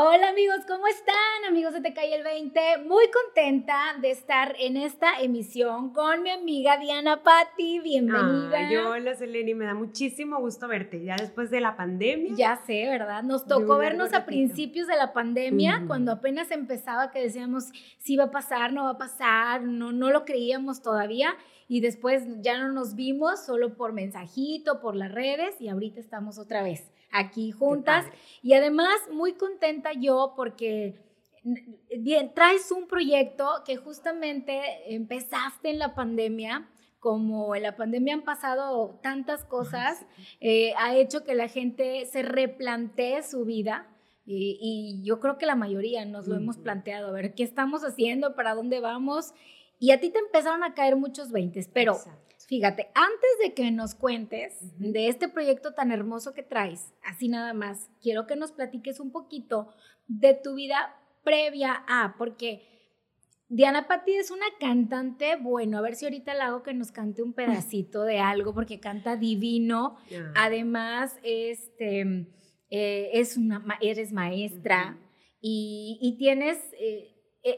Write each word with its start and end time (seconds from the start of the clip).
Hola 0.00 0.28
amigos, 0.28 0.58
¿cómo 0.68 0.86
están? 0.86 1.16
Amigos 1.48 1.72
de 1.72 1.80
Te 1.80 1.92
Cae 1.92 2.14
el 2.14 2.22
20, 2.22 2.84
muy 2.86 3.06
contenta 3.10 3.96
de 4.00 4.12
estar 4.12 4.54
en 4.60 4.76
esta 4.76 5.20
emisión 5.20 5.92
con 5.92 6.22
mi 6.22 6.30
amiga 6.30 6.76
Diana 6.76 7.24
Patti, 7.24 7.80
bienvenida. 7.80 8.58
Ay, 8.58 8.76
hola 8.76 9.16
Seleni, 9.16 9.54
me 9.54 9.64
da 9.64 9.74
muchísimo 9.74 10.38
gusto 10.38 10.68
verte, 10.68 11.02
ya 11.02 11.16
después 11.16 11.50
de 11.50 11.60
la 11.60 11.76
pandemia. 11.76 12.32
Ya 12.36 12.62
sé, 12.64 12.86
¿verdad? 12.86 13.24
Nos 13.24 13.44
tocó 13.48 13.76
vernos 13.76 14.14
a 14.14 14.24
principios 14.24 14.86
de 14.86 14.94
la 14.94 15.12
pandemia, 15.12 15.82
cuando 15.88 16.12
apenas 16.12 16.52
empezaba 16.52 17.10
que 17.10 17.20
decíamos 17.20 17.72
si 17.98 18.16
va 18.16 18.24
a 18.24 18.30
pasar, 18.30 18.72
no 18.72 18.84
va 18.84 18.90
a 18.90 18.98
pasar, 18.98 19.62
no, 19.62 19.90
no 19.90 20.10
lo 20.10 20.24
creíamos 20.24 20.80
todavía 20.80 21.34
y 21.66 21.80
después 21.80 22.22
ya 22.40 22.56
no 22.56 22.70
nos 22.70 22.94
vimos 22.94 23.44
solo 23.44 23.74
por 23.74 23.92
mensajito, 23.92 24.80
por 24.80 24.94
las 24.94 25.10
redes 25.10 25.60
y 25.60 25.68
ahorita 25.68 25.98
estamos 25.98 26.38
otra 26.38 26.62
vez 26.62 26.88
aquí 27.12 27.50
juntas. 27.50 28.06
Y 28.42 28.54
además 28.54 28.94
muy 29.10 29.34
contenta 29.34 29.92
yo 29.92 30.34
porque 30.36 30.94
bien, 31.98 32.32
traes 32.34 32.70
un 32.70 32.86
proyecto 32.86 33.62
que 33.64 33.76
justamente 33.76 34.60
empezaste 34.94 35.70
en 35.70 35.78
la 35.78 35.94
pandemia. 35.94 36.68
Como 37.00 37.54
en 37.54 37.62
la 37.62 37.76
pandemia 37.76 38.14
han 38.14 38.22
pasado 38.22 38.98
tantas 39.02 39.44
cosas, 39.44 40.04
eh, 40.40 40.72
ha 40.78 40.96
hecho 40.96 41.22
que 41.22 41.36
la 41.36 41.46
gente 41.46 42.06
se 42.06 42.22
replantee 42.22 43.22
su 43.22 43.44
vida. 43.44 43.86
Y, 44.26 44.58
y, 44.60 45.02
yo 45.04 45.20
creo 45.20 45.38
que 45.38 45.46
la 45.46 45.54
mayoría 45.54 46.04
nos 46.04 46.26
lo 46.26 46.36
hemos 46.36 46.58
planteado, 46.58 47.08
a 47.08 47.12
ver 47.12 47.34
qué 47.34 47.44
estamos 47.44 47.82
haciendo, 47.82 48.34
para 48.34 48.54
dónde 48.54 48.80
vamos. 48.80 49.32
Y 49.78 49.92
a 49.92 50.00
ti 50.00 50.10
te 50.10 50.18
empezaron 50.18 50.64
a 50.64 50.74
caer 50.74 50.96
muchos 50.96 51.30
veintes, 51.30 51.70
pero 51.72 51.98
Fíjate, 52.48 52.88
antes 52.94 53.30
de 53.44 53.52
que 53.52 53.70
nos 53.70 53.94
cuentes 53.94 54.54
de 54.78 55.08
este 55.08 55.28
proyecto 55.28 55.74
tan 55.74 55.92
hermoso 55.92 56.32
que 56.32 56.42
traes, 56.42 56.94
así 57.04 57.28
nada 57.28 57.52
más, 57.52 57.90
quiero 58.00 58.26
que 58.26 58.36
nos 58.36 58.52
platiques 58.52 59.00
un 59.00 59.12
poquito 59.12 59.68
de 60.06 60.32
tu 60.32 60.54
vida 60.54 60.96
previa 61.22 61.84
a, 61.86 62.14
porque 62.16 62.66
Diana 63.50 63.86
Patti 63.86 64.14
es 64.14 64.30
una 64.30 64.46
cantante, 64.58 65.36
bueno, 65.36 65.76
a 65.76 65.82
ver 65.82 65.94
si 65.94 66.06
ahorita 66.06 66.32
le 66.32 66.40
hago 66.40 66.62
que 66.62 66.72
nos 66.72 66.90
cante 66.90 67.22
un 67.22 67.34
pedacito 67.34 68.04
de 68.04 68.18
algo, 68.18 68.54
porque 68.54 68.80
canta 68.80 69.16
divino. 69.16 69.98
Además, 70.34 71.18
este, 71.22 72.30
eh, 72.70 73.10
es 73.12 73.36
una, 73.36 73.62
eres 73.82 74.10
maestra 74.10 74.98
y, 75.42 76.16
tienes... 76.18 76.58
Eh, 76.80 77.14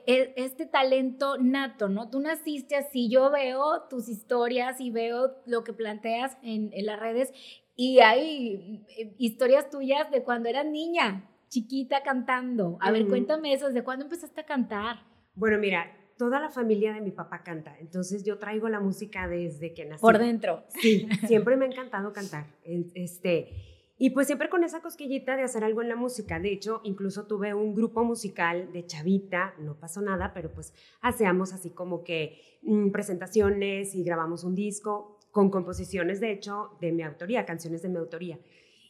este 0.07 0.67
talento 0.67 1.37
nato, 1.39 1.89
¿no? 1.89 2.11
Tú 2.11 2.21
naciste 2.21 2.77
así, 2.77 3.09
yo 3.11 3.31
veo 3.31 3.83
tus 3.89 4.09
historias 4.09 4.81
y 4.81 4.91
veo 4.91 5.37
lo 5.47 5.65
que 5.65 5.73
planteas 5.73 6.37
en, 6.43 6.71
las 6.85 6.99
redes 6.99 7.33
y 7.77 8.01
hay 8.01 8.85
eh, 8.99 9.15
historias 9.19 9.71
tuyas 9.71 10.11
de 10.11 10.23
cuando 10.23 10.49
eras 10.49 10.67
niña, 10.67 11.31
chiquita 11.49 12.03
cantando. 12.03 12.79
A 12.81 12.91
ver, 12.91 13.07
cuéntame 13.07 13.53
eso, 13.53 13.67
¿desde 13.67 13.85
cuándo 13.85 14.05
empezaste 14.05 14.41
a 14.41 14.47
cantar? 14.47 15.05
Bueno, 15.35 15.59
mira, 15.59 15.91
toda 16.17 16.39
la 16.39 16.51
familia 16.51 16.93
de 16.93 17.01
mi 17.01 17.13
papá 17.13 17.43
canta, 17.43 17.79
entonces 17.79 18.25
yo 18.25 18.39
traigo 18.39 18.69
la 18.69 18.81
música 18.81 19.27
desde 19.27 19.73
que 19.73 19.87
nací. 19.87 20.03
Por 20.03 20.19
dentro. 20.19 20.65
Sí, 20.69 21.09
siempre 21.27 21.57
me 21.57 21.65
ha 21.65 21.69
encantado 21.69 22.13
cantar. 22.13 22.47
Este, 22.63 23.80
y 24.03 24.11
pues 24.11 24.29
siempre 24.29 24.49
con 24.49 24.65
esa 24.65 24.81
cosquillita 24.81 25.37
de 25.37 25.43
hacer 25.43 25.63
algo 25.63 25.83
en 25.83 25.91
la 25.91 25.95
música. 25.95 26.41
De 26.41 26.51
hecho, 26.51 26.81
incluso 26.85 27.27
tuve 27.27 27.53
un 27.53 27.75
grupo 27.75 28.03
musical 28.03 28.73
de 28.73 28.87
chavita, 28.87 29.55
no 29.59 29.79
pasó 29.79 30.01
nada, 30.01 30.33
pero 30.33 30.51
pues 30.51 30.73
hacíamos 31.03 31.53
así 31.53 31.69
como 31.69 32.03
que 32.03 32.41
mm, 32.63 32.93
presentaciones 32.93 33.95
y 33.95 34.03
grabamos 34.03 34.43
un 34.43 34.55
disco 34.55 35.19
con 35.31 35.51
composiciones, 35.51 36.19
de 36.19 36.33
hecho, 36.33 36.79
de 36.81 36.93
mi 36.93 37.03
autoría, 37.03 37.45
canciones 37.45 37.83
de 37.83 37.91
mi 37.91 37.99
autoría 37.99 38.39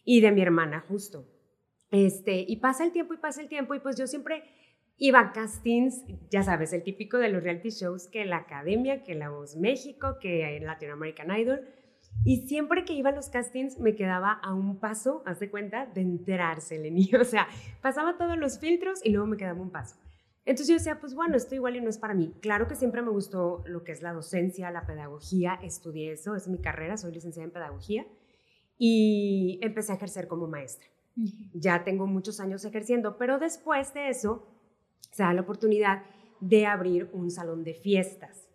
y 0.05 0.21
de 0.21 0.31
mi 0.31 0.43
hermana 0.43 0.85
justo. 0.89 1.27
Este, 1.91 2.45
y 2.47 2.59
pasa 2.59 2.85
el 2.85 2.93
tiempo 2.93 3.13
y 3.13 3.17
pasa 3.17 3.43
el 3.43 3.49
tiempo 3.49 3.75
y 3.75 3.81
pues 3.81 3.97
yo 3.97 4.07
siempre 4.07 4.45
iba 4.97 5.19
a 5.19 5.33
castings, 5.33 6.05
ya 6.31 6.45
sabes, 6.45 6.73
el 6.73 6.85
típico 6.85 7.19
de 7.19 7.31
los 7.31 7.43
reality 7.43 7.71
shows, 7.71 8.07
que 8.07 8.25
la 8.27 8.37
Academia, 8.37 9.03
que 9.03 9.17
la 9.17 9.31
Voz 9.31 9.57
México, 9.57 10.19
que 10.21 10.61
Latin 10.63 10.91
American 10.91 11.37
Idol 11.37 11.67
y 12.25 12.47
siempre 12.49 12.85
que 12.85 12.93
iba 12.93 13.11
a 13.11 13.15
los 13.15 13.31
castings 13.31 13.79
me 13.79 13.95
quedaba 13.95 14.33
a 14.33 14.53
un 14.53 14.79
paso, 14.79 15.23
haz 15.25 15.41
de 15.41 15.51
cuenta, 15.51 15.87
de 15.87 16.03
enterarse 16.03 16.79
niño. 16.79 17.19
O 17.21 17.25
sea, 17.25 17.49
pasaba 17.81 18.19
todos 18.19 18.37
los 18.37 18.59
filtros 18.59 19.01
y 19.05 19.11
luego 19.11 19.27
me 19.27 19.37
quedaba 19.37 19.61
un 19.61 19.71
paso. 19.71 19.97
Entonces 20.45 20.69
yo 20.69 20.75
decía, 20.75 21.01
pues 21.01 21.15
bueno, 21.15 21.37
esto 21.37 21.55
igual 21.55 21.77
y 21.77 21.81
no 21.81 21.89
es 21.89 21.99
para 21.99 22.15
mí. 22.15 22.35
Claro 22.41 22.67
que 22.67 22.75
siempre 22.75 23.03
me 23.03 23.11
gustó 23.11 23.63
lo 23.67 23.85
que 23.85 23.93
es 23.93 24.03
la 24.03 24.13
docencia, 24.13 24.71
la 24.71 24.87
pedagogía, 24.87 25.59
estudié 25.63 26.13
eso, 26.13 26.35
es 26.35 26.49
mi 26.49 26.59
carrera, 26.59 26.97
soy 26.97 27.13
licenciada 27.13 27.45
en 27.45 27.53
pedagogía 27.53 28.07
y 28.79 29.59
empecé 29.63 29.93
a 29.93 29.97
ejercer 29.97 30.27
como 30.27 30.47
maestra. 30.47 30.89
Ya 31.53 31.85
tengo 31.85 32.07
muchos 32.07 32.41
años 32.41 32.65
ejerciendo, 32.65 33.19
pero 33.19 33.39
después 33.39 33.93
de 33.95 34.09
eso 34.09 34.47
se 35.11 35.23
da 35.23 35.35
la 35.35 35.43
oportunidad 35.43 36.05
de 36.41 36.67
abrir 36.67 37.11
un 37.13 37.31
salón 37.31 37.63
de 37.63 37.75
fiestas. 37.75 38.50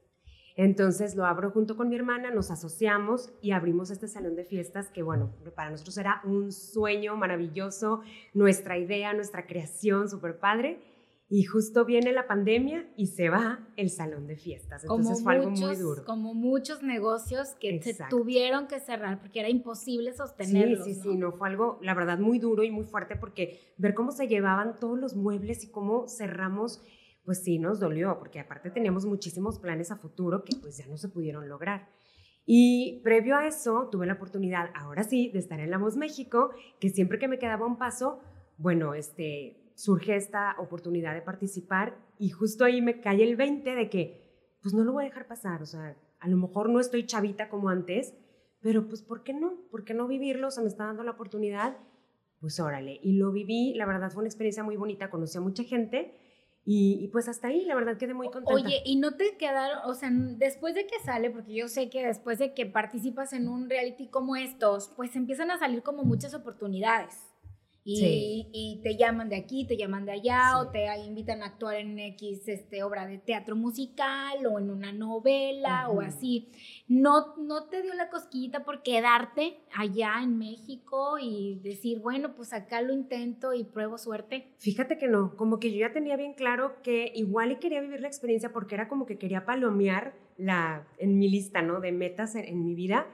Entonces 0.56 1.16
lo 1.16 1.26
abro 1.26 1.52
junto 1.52 1.76
con 1.76 1.90
mi 1.90 1.96
hermana, 1.96 2.32
nos 2.32 2.50
asociamos 2.50 3.34
y 3.42 3.52
abrimos 3.52 3.92
este 3.92 4.08
salón 4.08 4.36
de 4.36 4.46
fiestas 4.46 4.90
que, 4.90 5.04
bueno, 5.04 5.34
para 5.54 5.70
nosotros 5.70 5.98
era 5.98 6.22
un 6.24 6.52
sueño 6.54 7.18
maravilloso, 7.18 8.02
nuestra 8.34 8.78
idea, 8.78 9.14
nuestra 9.14 9.46
creación, 9.46 10.10
súper 10.10 10.40
padre. 10.40 10.80
Y 11.28 11.44
justo 11.44 11.86
viene 11.86 12.14
la 12.14 12.28
pandemia 12.28 12.88
y 12.96 13.08
se 13.08 13.30
va 13.30 13.68
el 13.78 13.90
salón 13.90 14.28
de 14.28 14.38
fiestas. 14.38 14.84
Entonces 14.84 15.24
fue 15.24 15.34
algo 15.34 15.50
muy 15.50 15.76
duro. 15.76 16.06
Como 16.06 16.36
muchos 16.36 16.84
negocios 16.84 17.56
que 17.60 17.82
se 17.82 17.98
tuvieron 18.12 18.68
que 18.68 18.80
cerrar 18.80 19.20
porque 19.20 19.40
era 19.40 19.50
imposible 19.50 20.14
sostenerlos. 20.14 20.86
Sí, 20.86 20.94
sí, 20.94 21.02
sí, 21.02 21.18
no, 21.18 21.32
fue 21.32 21.50
algo, 21.50 21.80
la 21.82 21.96
verdad, 21.96 22.20
muy 22.20 22.38
duro 22.38 22.64
y 22.64 22.70
muy 22.70 22.86
fuerte 22.86 23.16
porque 23.16 23.74
ver 23.78 23.96
cómo 23.96 24.12
se 24.12 24.28
llevaban 24.28 24.76
todos 24.80 25.00
los 25.00 25.16
muebles 25.16 25.64
y 25.64 25.72
cómo 25.72 26.08
cerramos 26.08 26.84
pues 27.25 27.44
sí 27.44 27.58
nos 27.59 27.80
dolió, 27.80 28.18
porque 28.19 28.40
aparte 28.40 28.69
teníamos 28.69 29.06
muchísimos 29.06 29.59
planes 29.59 29.91
a 29.91 29.97
futuro 29.97 30.44
que 30.44 30.56
pues 30.62 30.78
ya 30.78 30.86
no 30.88 30.97
se 30.97 31.09
pudieron 31.09 31.50
lograr. 31.50 31.90
Y 32.46 33.02
previo 33.03 33.36
a 33.36 33.47
eso, 33.47 33.90
tuve 33.91 34.06
la 34.06 34.13
oportunidad, 34.13 34.69
ahora 34.75 35.03
sí, 35.03 35.31
de 35.34 35.40
estar 35.40 35.59
en 35.59 35.72
La 35.72 35.80
Voz 35.80 35.97
México, 35.97 36.52
que 36.80 36.90
siempre 36.90 37.18
que 37.18 37.28
me 37.28 37.40
quedaba 37.40 37.66
un 37.66 37.78
paso, 37.78 38.19
bueno, 38.58 38.94
este, 38.94 39.72
surge 39.74 40.16
esta 40.16 40.56
oportunidad 40.59 41.16
de 41.16 41.24
participar 41.24 41.97
y 42.19 42.30
justo 42.30 42.63
ahí 42.63 42.81
me 42.81 43.02
cae 43.02 43.24
el 43.24 43.36
20 43.36 43.75
de 43.75 43.90
que, 43.90 44.57
pues 44.62 44.75
no 44.75 44.84
lo 44.84 44.94
voy 44.94 45.06
a 45.06 45.07
dejar 45.07 45.28
pasar, 45.28 45.63
o 45.63 45.66
sea, 45.66 45.97
a 46.19 46.28
lo 46.28 46.38
mejor 46.38 46.69
no 46.69 46.80
estoy 46.80 47.06
chavita 47.06 47.50
como 47.50 47.69
antes, 47.69 48.16
pero 48.62 48.88
pues 48.88 49.02
¿por 49.02 49.24
qué 49.24 49.34
no? 49.34 49.68
¿Por 49.72 49.84
qué 49.84 49.94
no 49.94 50.07
vivirlo? 50.07 50.47
O 50.47 50.52
sea, 50.52 50.63
me 50.63 50.69
está 50.69 50.86
dando 50.86 51.03
la 51.03 51.12
oportunidad, 51.12 51.78
pues 52.40 52.59
órale. 52.59 53.00
Y 53.03 53.13
lo 53.13 53.31
viví, 53.31 53.74
la 53.75 53.86
verdad 53.86 54.12
fue 54.12 54.22
una 54.22 54.28
experiencia 54.28 54.63
muy 54.63 54.75
bonita, 54.75 55.09
conocí 55.09 55.38
a 55.38 55.42
mucha 55.42 55.63
gente 55.63 56.13
y, 56.68 57.09
pues 57.09 57.28
hasta 57.28 57.50
ahí, 57.50 57.64
la 57.66 57.76
verdad 57.76 57.96
quedé 57.98 58.16
muy 58.16 58.30
contenta. 58.31 58.53
Oye, 58.53 58.81
y 58.86 58.96
no 58.96 59.16
te 59.16 59.38
quedaron, 59.38 59.80
o 59.86 59.94
sea, 59.94 60.09
después 60.12 60.74
de 60.74 60.88
que 60.88 61.00
sale, 61.00 61.30
porque 61.30 61.53
yo 61.53 61.68
sé 61.68 61.92
que 61.92 62.06
después 62.06 62.40
de 62.40 62.56
que 62.56 62.66
participas 62.66 63.34
en 63.34 63.48
un 63.48 63.70
reality 63.70 64.08
como 64.08 64.36
estos, 64.36 64.92
pues 64.96 65.16
empiezan 65.16 65.52
a 65.52 65.59
salir 65.59 65.84
como 65.84 66.04
muchas 66.04 66.34
oportunidades. 66.34 67.34
Y, 67.88 68.81
te 68.84 68.97
llaman 68.97 69.29
de 69.29 69.35
aquí, 69.35 69.68
te 69.68 69.78
llaman 69.78 70.06
de 70.06 70.13
allá, 70.13 70.57
o 70.59 70.72
te 70.72 70.88
invitan 71.06 71.44
a 71.44 71.47
actuar 71.47 71.75
en 71.75 72.00
X 72.00 72.47
este, 72.47 72.81
obra 72.81 73.06
de 73.06 73.19
teatro 73.19 73.56
musical 73.56 74.44
o 74.47 74.59
en 74.59 74.72
una 74.72 74.91
novela 74.91 75.88
o 75.90 76.01
así. 76.01 76.50
¿No, 76.88 77.35
¿No 77.38 77.68
te 77.69 77.84
dio 77.84 77.94
la 77.94 78.09
cosquillita 78.09 78.66
por 78.66 78.81
quedarte 78.81 79.59
allá 79.72 80.16
en 80.24 80.40
México 80.40 81.19
y 81.22 81.59
decir, 81.63 82.00
bueno, 82.00 82.35
pues 82.35 82.53
acá 82.53 82.81
lo 82.81 82.91
intento 82.91 83.53
y 83.53 83.63
pruebo 83.63 84.00
suerte? 84.00 84.56
Fíjate 84.57 84.97
que 84.97 85.07
no, 85.07 85.35
como 85.35 85.59
que 85.59 85.72
yo 85.72 85.78
ya 85.78 85.94
tenía 85.94 86.18
bien 86.18 86.34
claro 86.34 86.81
que 86.81 87.12
igual 87.13 87.51
y 87.51 87.57
quería 87.57 87.81
vivir 87.81 88.01
la 88.01 88.07
experiencia 88.07 88.51
porque 88.51 88.74
era 88.74 88.88
como 88.88 89.06
que 89.06 89.19
quería 89.19 89.45
palomear 89.45 90.16
la, 90.38 90.88
en 90.97 91.19
mi 91.19 91.29
lista, 91.29 91.62
¿no? 91.62 91.81
De 91.81 91.91
metas 91.91 92.34
en, 92.34 92.45
en 92.45 92.66
mi 92.66 92.74
vida, 92.74 93.06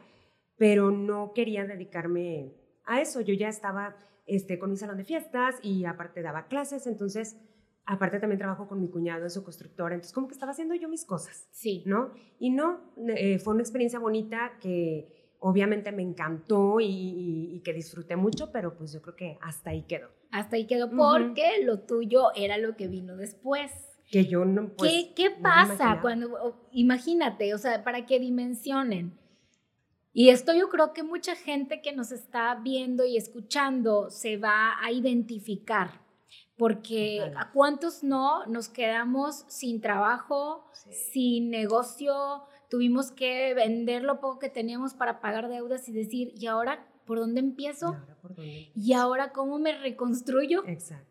pero 0.56 0.92
no 0.92 1.34
quería 1.34 1.66
dedicarme 1.66 2.54
a 2.86 3.02
eso. 3.02 3.20
Yo 3.20 3.34
ya 3.34 3.50
estaba 3.50 3.98
este, 4.32 4.58
con 4.58 4.70
mi 4.72 4.78
salón 4.78 4.98
de 4.98 5.04
fiestas 5.04 5.56
y 5.62 5.84
aparte 5.84 6.22
daba 6.22 6.48
clases, 6.48 6.88
entonces 6.88 7.38
aparte 7.86 8.18
también 8.18 8.40
trabajo 8.40 8.66
con 8.66 8.80
mi 8.80 8.90
cuñado 8.90 9.24
en 9.24 9.30
su 9.30 9.44
constructora, 9.44 9.94
entonces 9.96 10.14
como 10.14 10.28
que 10.28 10.34
estaba 10.34 10.54
haciendo 10.54 10.74
yo 10.74 10.88
mis 10.88 11.04
cosas, 11.04 11.50
sí. 11.52 11.84
¿no? 11.86 12.14
Y 12.40 12.52
no, 12.52 12.94
eh, 13.10 13.40
fue 13.40 13.54
una 13.54 13.62
experiencia 13.62 14.00
bonita 14.00 14.54
que 14.62 15.34
obviamente 15.40 15.92
me 15.92 16.02
encantó 16.02 16.78
y, 16.80 17.62
que 17.66 17.74
disfruté 17.74 18.16
mucho, 18.16 18.54
pero 18.54 18.78
pues 18.78 18.94
yo 18.94 19.02
creo 19.02 19.16
que 19.18 19.38
hasta 19.42 19.72
ahí 19.72 19.84
quedó. 19.84 20.08
Hasta 20.32 20.56
ahí 20.56 20.66
quedó 20.66 20.90
porque 20.90 21.64
lo 21.66 21.82
tuyo 21.82 22.32
era 22.34 22.58
lo 22.58 22.78
que 22.78 22.88
vino 22.88 23.18
después. 23.18 23.70
Que 24.10 24.26
yo 24.26 24.46
no... 24.46 24.70
Pues, 24.70 24.92
¿Qué, 24.92 25.14
qué 25.14 25.32
pasa 25.32 26.00
cuando, 26.02 26.70
imagínate, 26.72 27.54
o 27.54 27.58
sea, 27.58 27.84
para 27.84 28.06
que 28.06 28.20
dimensionen, 28.20 29.20
y 30.14 30.30
esto 30.30 30.54
yo 30.54 30.70
creo 30.70 30.94
que 30.94 31.04
mucha 31.04 31.36
gente 31.36 31.82
que 31.82 31.94
nos 31.94 32.12
está 32.12 32.56
viendo 32.56 33.06
y 33.06 33.18
escuchando 33.18 34.10
se 34.10 34.38
va 34.38 34.76
a 34.82 34.92
identificar, 34.92 36.02
porque 36.58 37.32
a 37.36 37.52
cuántos 37.52 38.04
no 38.04 38.46
nos 38.46 38.70
quedamos 38.70 39.46
sin 39.48 39.82
trabajo, 39.82 40.66
sin 40.74 41.50
negocio, 41.50 42.44
tuvimos 42.70 43.12
que 43.12 43.54
vender 43.54 44.04
lo 44.04 44.20
poco 44.20 44.40
que 44.40 44.50
teníamos 44.50 44.94
para 44.94 45.22
pagar 45.22 45.50
deudas 45.50 45.88
y 45.90 45.92
decir, 45.92 46.34
¿y 46.36 46.48
ahora 46.48 46.88
por 47.06 47.20
dónde 47.20 47.42
empiezo? 47.42 47.98
¿Y 48.76 48.94
ahora, 48.94 49.32
cómo 49.32 49.60
me 49.60 49.78
reconstruyo? 49.78 50.64
Exacto. 50.66 51.11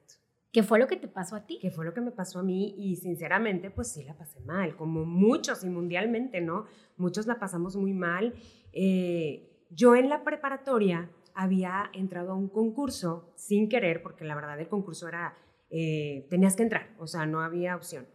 ¿Qué 0.52 0.64
fue 0.64 0.80
lo 0.80 0.88
que 0.88 0.96
te 0.96 1.06
pasó 1.06 1.36
a 1.36 1.46
ti? 1.46 1.58
¿Qué 1.60 1.70
fue 1.70 1.84
lo 1.84 1.94
que 1.94 2.00
me 2.00 2.10
pasó 2.10 2.40
a 2.40 2.42
mí? 2.42 2.74
Y 2.76 2.96
sinceramente, 2.96 3.70
pues 3.70 3.92
sí 3.92 4.02
la 4.02 4.16
pasé 4.16 4.40
mal, 4.40 4.76
como 4.76 5.04
muchos 5.04 5.62
y 5.62 5.70
mundialmente, 5.70 6.40
¿no? 6.40 6.66
Muchos 6.96 7.26
la 7.26 7.38
pasamos 7.38 7.76
muy 7.76 7.92
mal. 7.92 8.34
Eh, 8.72 9.66
yo 9.70 9.94
en 9.94 10.08
la 10.08 10.24
preparatoria 10.24 11.08
había 11.34 11.90
entrado 11.92 12.32
a 12.32 12.34
un 12.34 12.48
concurso 12.48 13.32
sin 13.36 13.68
querer, 13.68 14.02
porque 14.02 14.24
la 14.24 14.34
verdad 14.34 14.58
el 14.58 14.68
concurso 14.68 15.06
era, 15.06 15.36
eh, 15.70 16.26
tenías 16.30 16.56
que 16.56 16.64
entrar, 16.64 16.96
o 16.98 17.06
sea, 17.06 17.26
no 17.26 17.40
había 17.40 17.76
opción. 17.76 18.08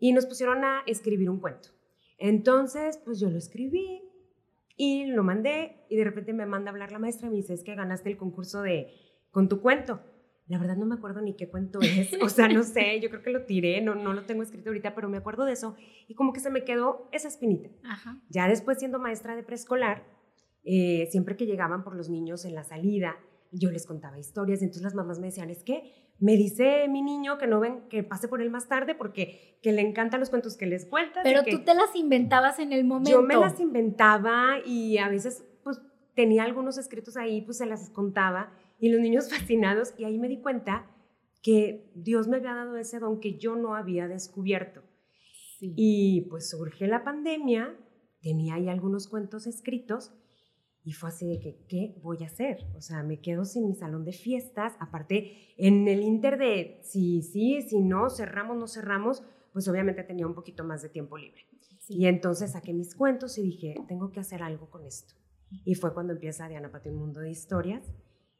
Y 0.00 0.12
nos 0.12 0.26
pusieron 0.26 0.64
a 0.64 0.82
escribir 0.86 1.30
un 1.30 1.38
cuento. 1.38 1.68
Entonces, 2.18 2.98
pues 3.04 3.20
yo 3.20 3.30
lo 3.30 3.38
escribí 3.38 4.02
y 4.76 5.06
lo 5.06 5.22
mandé 5.22 5.86
y 5.88 5.96
de 5.96 6.04
repente 6.04 6.32
me 6.32 6.46
manda 6.46 6.70
a 6.70 6.72
hablar 6.72 6.90
la 6.90 6.98
maestra 6.98 7.28
y 7.28 7.30
me 7.30 7.36
dice, 7.36 7.54
es 7.54 7.62
que 7.62 7.76
ganaste 7.76 8.10
el 8.10 8.16
concurso 8.16 8.62
de 8.62 8.88
con 9.30 9.48
tu 9.48 9.60
cuento. 9.60 10.00
La 10.50 10.58
verdad 10.58 10.76
no 10.76 10.84
me 10.84 10.96
acuerdo 10.96 11.20
ni 11.20 11.36
qué 11.36 11.48
cuento 11.48 11.78
es, 11.82 12.10
o 12.20 12.28
sea, 12.28 12.48
no 12.48 12.64
sé, 12.64 12.98
yo 13.00 13.08
creo 13.08 13.22
que 13.22 13.30
lo 13.30 13.44
tiré, 13.46 13.80
no, 13.80 13.94
no 13.94 14.12
lo 14.12 14.24
tengo 14.24 14.42
escrito 14.42 14.70
ahorita, 14.70 14.96
pero 14.96 15.08
me 15.08 15.18
acuerdo 15.18 15.44
de 15.44 15.52
eso 15.52 15.76
y 16.08 16.14
como 16.14 16.32
que 16.32 16.40
se 16.40 16.50
me 16.50 16.64
quedó 16.64 17.08
esa 17.12 17.28
espinita. 17.28 17.70
Ya 18.28 18.48
después 18.48 18.78
siendo 18.78 18.98
maestra 18.98 19.36
de 19.36 19.44
preescolar, 19.44 20.04
eh, 20.64 21.08
siempre 21.12 21.36
que 21.36 21.46
llegaban 21.46 21.84
por 21.84 21.94
los 21.94 22.10
niños 22.10 22.44
en 22.44 22.56
la 22.56 22.64
salida, 22.64 23.16
yo 23.52 23.70
les 23.70 23.86
contaba 23.86 24.18
historias, 24.18 24.60
y 24.60 24.64
entonces 24.64 24.82
las 24.82 24.94
mamás 24.94 25.20
me 25.20 25.28
decían, 25.28 25.50
es 25.50 25.62
que 25.62 26.10
me 26.18 26.36
dice 26.36 26.88
mi 26.88 27.00
niño 27.00 27.38
que 27.38 27.46
no 27.46 27.60
ven, 27.60 27.88
que 27.88 28.02
pase 28.02 28.26
por 28.26 28.42
él 28.42 28.50
más 28.50 28.66
tarde 28.68 28.96
porque 28.96 29.58
que 29.62 29.70
le 29.72 29.82
encantan 29.82 30.18
los 30.18 30.30
cuentos 30.30 30.56
que 30.56 30.66
les 30.66 30.84
cuentas. 30.84 31.22
Pero 31.22 31.44
tú 31.44 31.64
te 31.64 31.74
las 31.74 31.94
inventabas 31.94 32.58
en 32.58 32.72
el 32.72 32.84
momento. 32.84 33.10
Yo 33.10 33.22
me 33.22 33.36
las 33.36 33.60
inventaba 33.60 34.58
y 34.66 34.98
a 34.98 35.08
veces 35.08 35.44
pues 35.62 35.80
tenía 36.14 36.42
algunos 36.42 36.76
escritos 36.76 37.16
ahí, 37.16 37.40
pues 37.42 37.58
se 37.58 37.66
las 37.66 37.90
contaba 37.90 38.52
y 38.80 38.88
los 38.88 39.00
niños 39.00 39.30
fascinados 39.34 39.94
y 39.98 40.04
ahí 40.04 40.18
me 40.18 40.28
di 40.28 40.40
cuenta 40.40 40.90
que 41.42 41.90
Dios 41.94 42.28
me 42.28 42.36
había 42.36 42.54
dado 42.54 42.76
ese 42.76 42.98
don 42.98 43.20
que 43.20 43.38
yo 43.38 43.56
no 43.56 43.74
había 43.74 44.08
descubierto. 44.08 44.82
Y 45.62 46.22
pues 46.30 46.48
surge 46.48 46.86
la 46.86 47.04
pandemia, 47.04 47.76
tenía 48.22 48.54
ahí 48.54 48.68
algunos 48.68 49.08
cuentos 49.08 49.46
escritos 49.46 50.12
y 50.82 50.92
fue 50.92 51.10
así 51.10 51.28
de 51.28 51.38
que, 51.38 51.66
¿qué 51.68 51.94
voy 52.02 52.22
a 52.22 52.26
hacer? 52.26 52.66
O 52.76 52.80
sea, 52.80 53.02
me 53.02 53.20
quedo 53.20 53.44
sin 53.44 53.66
mi 53.68 53.74
salón 53.74 54.04
de 54.04 54.12
fiestas, 54.12 54.74
aparte 54.80 55.54
en 55.58 55.86
el 55.86 56.02
inter 56.02 56.38
de 56.38 56.80
si 56.82 57.22
sí, 57.22 57.60
si 57.60 57.80
no, 57.80 58.08
cerramos, 58.08 58.56
no 58.56 58.66
cerramos, 58.66 59.22
pues 59.52 59.68
obviamente 59.68 60.02
tenía 60.02 60.26
un 60.26 60.34
poquito 60.34 60.64
más 60.64 60.80
de 60.80 60.88
tiempo 60.88 61.18
libre. 61.18 61.42
Y 61.88 62.06
entonces 62.06 62.52
saqué 62.52 62.72
mis 62.72 62.94
cuentos 62.94 63.36
y 63.36 63.42
dije, 63.42 63.74
tengo 63.88 64.10
que 64.12 64.20
hacer 64.20 64.42
algo 64.42 64.70
con 64.70 64.86
esto. 64.86 65.14
Y 65.64 65.74
fue 65.74 65.92
cuando 65.92 66.14
empieza 66.14 66.48
Diana 66.48 66.70
Pati 66.70 66.88
un 66.88 66.96
mundo 66.96 67.20
de 67.20 67.30
historias 67.30 67.92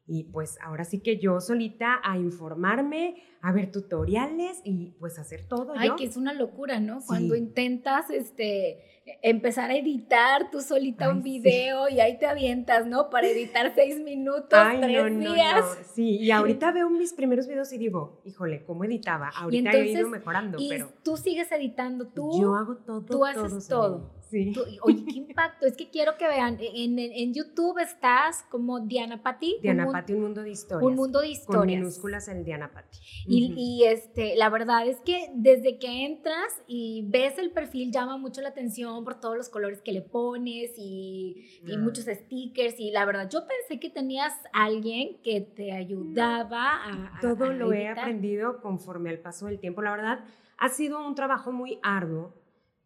y 0.07 0.25
pues 0.25 0.57
ahora 0.61 0.83
sí 0.83 0.99
que 0.99 1.19
yo 1.19 1.39
solita 1.39 1.99
a 2.03 2.17
informarme, 2.17 3.15
a 3.41 3.51
ver 3.51 3.71
tutoriales 3.71 4.61
y 4.63 4.91
pues 4.99 5.17
hacer 5.19 5.47
todo. 5.47 5.73
Ay, 5.75 5.91
que 5.97 6.05
es 6.05 6.17
una 6.17 6.33
locura, 6.33 6.79
¿no? 6.79 6.99
Cuando 7.05 7.35
intentas 7.35 8.09
este, 8.09 8.83
empezar 9.21 9.69
a 9.71 9.75
editar 9.75 10.51
tú 10.51 10.61
solita 10.61 11.09
un 11.09 11.23
video 11.23 11.87
y 11.89 11.99
ahí 11.99 12.17
te 12.19 12.25
avientas, 12.25 12.85
¿no? 12.85 13.09
Para 13.09 13.27
editar 13.27 13.73
seis 13.73 13.99
minutos, 13.99 14.49
tres 14.81 15.19
días. 15.19 15.79
Sí, 15.93 16.17
y 16.17 16.31
ahorita 16.31 16.71
veo 16.71 16.89
mis 16.89 17.13
primeros 17.13 17.47
videos 17.47 17.71
y 17.73 17.77
digo, 17.77 18.21
híjole, 18.25 18.63
¿cómo 18.65 18.83
editaba? 18.83 19.29
Ahorita 19.29 19.71
he 19.71 19.91
ido 19.91 20.09
mejorando, 20.09 20.57
y 20.59 20.69
pero... 20.69 20.89
tú 21.03 21.17
sigues 21.17 21.51
editando, 21.51 22.07
tú... 22.07 22.31
Yo 22.39 22.55
hago 22.55 22.77
todo, 22.77 23.01
Tú 23.01 23.25
haces 23.25 23.67
todo. 23.67 24.20
Sí. 24.31 24.53
oye, 24.81 25.03
qué 25.03 25.17
impacto. 25.17 25.65
Es 25.65 25.75
que 25.75 25.89
quiero 25.89 26.17
que 26.17 26.25
vean, 26.25 26.57
en, 26.61 26.97
en, 26.97 27.33
YouTube 27.33 27.77
estás 27.79 28.43
como 28.49 28.79
Diana 28.79 29.21
Pati. 29.21 29.57
Diana 29.61 29.85
Pati, 29.91 30.13
un 30.13 30.21
mundo 30.21 30.41
de 30.41 30.51
historias. 30.51 30.87
Un 30.89 30.95
mundo 30.95 31.19
de 31.19 31.27
historias. 31.27 31.59
Con 31.59 31.67
minúsculas 31.67 32.27
el 32.29 32.45
Diana 32.45 32.71
Pati. 32.71 32.97
y, 33.27 33.53
y, 33.57 33.83
este, 33.83 34.37
la 34.37 34.49
verdad 34.49 34.87
es 34.87 34.97
que 35.01 35.29
desde 35.35 35.79
que 35.79 36.05
entras 36.05 36.61
y 36.65 37.05
ves 37.09 37.37
el 37.39 37.51
perfil 37.51 37.91
llama 37.91 38.17
mucho 38.17 38.41
la 38.41 38.49
atención 38.49 39.03
por 39.03 39.19
todos 39.19 39.35
los 39.35 39.49
colores 39.49 39.81
que 39.81 39.91
le 39.91 40.01
pones 40.01 40.71
y, 40.77 41.59
y 41.67 41.77
muchos 41.77 42.05
stickers. 42.05 42.79
Y 42.79 42.91
la 42.91 43.03
verdad, 43.03 43.29
yo 43.29 43.41
pensé 43.45 43.81
que 43.81 43.89
tenías 43.89 44.33
alguien 44.53 45.17
que 45.23 45.41
te 45.41 45.73
ayudaba 45.73 46.85
a... 46.85 47.19
Todo 47.19 47.51
lo 47.51 47.73
he 47.73 47.89
aprendido 47.89 48.61
conforme 48.61 49.09
al 49.09 49.19
paso 49.19 49.47
del 49.47 49.59
tiempo. 49.59 49.81
La 49.81 49.91
verdad, 49.91 50.23
ha 50.57 50.69
sido 50.69 51.05
un 51.05 51.15
trabajo 51.15 51.51
muy 51.51 51.79
arduo 51.83 52.40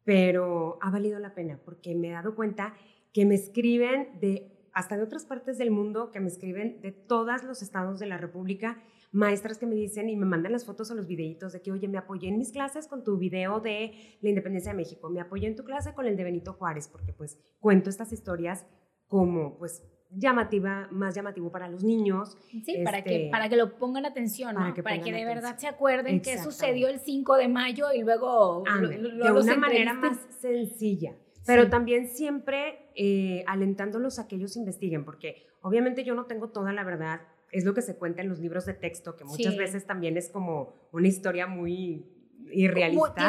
pero 0.05 0.77
ha 0.81 0.89
valido 0.89 1.19
la 1.19 1.35
pena 1.35 1.59
porque 1.65 1.93
me 1.95 2.09
he 2.09 2.11
dado 2.11 2.35
cuenta 2.35 2.73
que 3.11 3.25
me 3.25 3.35
escriben 3.35 4.19
de 4.21 4.51
hasta 4.71 4.97
de 4.97 5.03
otras 5.03 5.25
partes 5.25 5.57
del 5.57 5.71
mundo, 5.71 6.11
que 6.11 6.19
me 6.19 6.27
escriben 6.27 6.81
de 6.81 6.91
todos 6.91 7.43
los 7.43 7.61
estados 7.61 7.97
de 7.97 8.07
la 8.07 8.17
República, 8.17 8.81
maestras 9.13 9.57
que 9.57 9.65
me 9.65 9.75
dicen 9.75 10.09
y 10.09 10.17
me 10.17 10.25
mandan 10.25 10.51
las 10.51 10.65
fotos 10.65 10.91
o 10.91 10.95
los 10.95 11.07
videitos 11.07 11.53
de 11.53 11.61
que, 11.61 11.71
oye, 11.71 11.87
me 11.87 11.97
apoyé 11.97 12.27
en 12.27 12.37
mis 12.37 12.51
clases 12.51 12.87
con 12.87 13.05
tu 13.05 13.17
video 13.17 13.61
de 13.61 13.93
la 14.19 14.29
independencia 14.29 14.73
de 14.73 14.77
México, 14.77 15.09
me 15.09 15.21
apoyé 15.21 15.47
en 15.47 15.55
tu 15.55 15.63
clase 15.63 15.93
con 15.93 16.05
el 16.05 16.17
de 16.17 16.25
Benito 16.25 16.53
Juárez, 16.53 16.89
porque 16.89 17.13
pues 17.13 17.39
cuento 17.61 17.89
estas 17.89 18.11
historias 18.11 18.67
como 19.07 19.57
pues 19.57 19.81
llamativa, 20.09 20.87
más 20.91 21.15
llamativo 21.15 21.51
para 21.51 21.67
los 21.67 21.83
niños. 21.83 22.37
Sí, 22.63 22.81
para, 22.83 23.03
que, 23.03 23.15
este, 23.15 23.31
para 23.31 23.49
que 23.49 23.55
lo 23.55 23.77
pongan 23.77 24.05
atención, 24.05 24.55
para, 24.55 24.73
que, 24.73 24.83
para 24.83 25.01
que, 25.01 25.11
de 25.11 25.25
verdad 25.25 25.57
se 25.57 25.67
acuerden 25.67 26.21
qué 26.21 26.37
sucedió 26.37 26.87
el 26.87 26.99
5 26.99 27.35
de 27.37 27.47
mayo 27.47 27.87
y 27.93 28.01
luego 28.01 28.63
de 28.81 29.31
una 29.31 29.57
manera 29.57 29.93
más 29.93 30.17
sencilla. 30.39 31.15
Pero 31.45 31.69
también 31.69 32.07
siempre 32.07 32.89
eh, 32.95 33.43
alentándolos 33.45 34.17
a 34.17 34.27
que 34.27 34.35
ellos 34.35 34.55
investiguen, 34.57 35.05
porque 35.05 35.45
obviamente 35.61 36.03
yo 36.03 36.15
no 36.15 36.25
tengo 36.25 36.49
toda 36.49 36.73
la 36.73 36.83
verdad, 36.83 37.21
es 37.51 37.65
lo 37.65 37.73
que 37.73 37.81
se 37.81 37.95
cuenta 37.95 38.21
en 38.21 38.29
los 38.29 38.39
libros 38.39 38.65
de 38.65 38.73
texto, 38.73 39.15
que 39.15 39.25
muchas 39.25 39.55
veces 39.55 39.85
también 39.85 40.17
es 40.17 40.29
como 40.29 40.73
una 40.91 41.07
historia 41.07 41.45
muy 41.45 42.03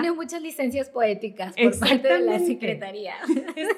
Tiene 0.01 0.13
muchas 0.13 0.43
licencias 0.43 0.91
poéticas 0.91 1.55
por 1.57 1.79
parte 1.79 2.09
de 2.09 2.21
la 2.21 2.39
Secretaría. 2.39 3.15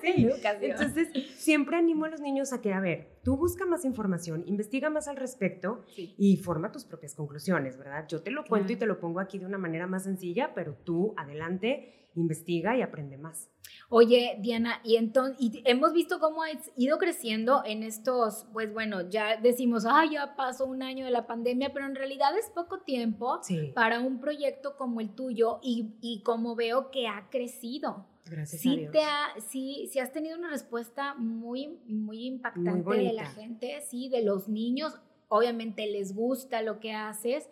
Sí. 0.02 0.28
Entonces, 0.60 1.08
siempre 1.36 1.76
animo 1.76 2.04
a 2.04 2.08
los 2.08 2.20
niños 2.20 2.52
a 2.52 2.60
que, 2.60 2.72
a 2.72 2.80
ver, 2.80 3.08
tú 3.22 3.36
busca 3.36 3.66
más 3.66 3.84
información, 3.84 4.44
investiga 4.46 4.90
más 4.90 5.08
al 5.08 5.16
respecto 5.16 5.84
y 5.96 6.36
forma 6.36 6.72
tus 6.72 6.84
propias 6.84 7.14
conclusiones, 7.14 7.76
¿verdad? 7.78 8.06
Yo 8.08 8.22
te 8.22 8.30
lo 8.30 8.44
cuento 8.44 8.72
y 8.72 8.76
te 8.76 8.86
lo 8.86 8.98
pongo 9.00 9.20
aquí 9.20 9.38
de 9.38 9.46
una 9.46 9.58
manera 9.58 9.86
más 9.86 10.04
sencilla, 10.04 10.52
pero 10.54 10.74
tú 10.74 11.14
adelante 11.16 12.07
investiga 12.14 12.76
y 12.76 12.82
aprende 12.82 13.16
más. 13.16 13.50
Oye, 13.90 14.38
Diana, 14.40 14.80
y 14.84 14.96
entonces 14.96 15.36
y 15.40 15.62
hemos 15.64 15.92
visto 15.92 16.20
cómo 16.20 16.42
ha 16.42 16.48
ido 16.76 16.98
creciendo 16.98 17.62
en 17.64 17.82
estos, 17.82 18.46
pues 18.52 18.72
bueno, 18.72 19.08
ya 19.08 19.36
decimos, 19.40 19.84
ah, 19.86 20.04
ya 20.10 20.36
pasó 20.36 20.66
un 20.66 20.82
año 20.82 21.04
de 21.04 21.10
la 21.10 21.26
pandemia, 21.26 21.72
pero 21.72 21.86
en 21.86 21.94
realidad 21.94 22.36
es 22.36 22.50
poco 22.50 22.80
tiempo 22.80 23.40
para 23.74 24.00
un 24.00 24.20
proyecto 24.20 24.76
como 24.76 25.00
el 25.00 25.14
tuyo 25.14 25.58
y, 25.62 25.94
y 26.00 26.22
como 26.22 26.54
veo 26.54 26.90
que 26.90 27.06
ha 27.06 27.28
crecido. 27.30 28.06
Gracias 28.26 28.60
sí 28.60 28.68
a 28.68 28.76
Dios. 28.76 28.92
Te 28.92 29.02
ha, 29.02 29.40
sí, 29.48 29.88
sí 29.90 29.98
has 29.98 30.12
tenido 30.12 30.36
una 30.38 30.50
respuesta 30.50 31.14
muy, 31.14 31.78
muy 31.86 32.26
impactante 32.26 32.94
de 32.94 33.12
la 33.12 33.26
gente, 33.26 33.80
sí, 33.88 34.08
de 34.08 34.22
los 34.22 34.48
niños. 34.48 34.94
Obviamente 35.28 35.86
les 35.86 36.14
gusta 36.14 36.62
lo 36.62 36.78
que 36.80 36.92
haces. 36.92 37.48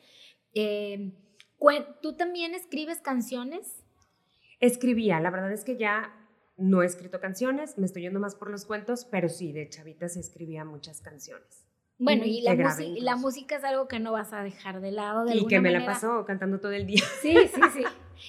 Eh, 0.55 1.13
¿Tú 2.03 2.15
también 2.15 2.55
escribes 2.55 3.01
canciones? 3.01 3.86
Escribía, 4.61 5.21
la 5.21 5.31
verdad 5.31 5.53
es 5.53 5.65
que 5.65 5.77
ya 5.77 6.15
no 6.57 6.83
he 6.83 6.87
escrito 6.87 7.21
canciones, 7.21 7.77
me 7.79 7.87
estoy 7.87 8.03
yendo 8.03 8.21
más 8.21 8.35
por 8.35 8.51
los 8.51 8.65
cuentos, 8.65 9.05
pero 9.05 9.29
sí, 9.29 9.53
de 9.53 9.69
chavita 9.69 10.09
sí 10.09 10.21
escribía 10.21 10.65
muchas 10.65 11.01
canciones. 11.01 11.67
Bueno, 11.99 12.25
y 12.27 12.43
la, 12.43 12.55
la, 12.55 13.17
música 13.17 13.57
es 13.57 13.65
algo 13.65 13.89
que 13.89 13.99
no 13.99 14.13
vas 14.13 14.35
a 14.35 14.43
dejar 14.43 14.83
de 14.83 14.93
lado. 14.93 15.25
De 15.25 15.35
y 15.35 15.47
que 15.47 15.61
me 15.61 15.71
la 15.71 15.87
paso 15.87 16.27
cantando 16.27 16.61
todo 16.61 16.73
el 16.73 16.87
día. 16.87 17.03
Sí, 17.23 17.35
sí, 17.55 17.61
sí. 17.73 17.85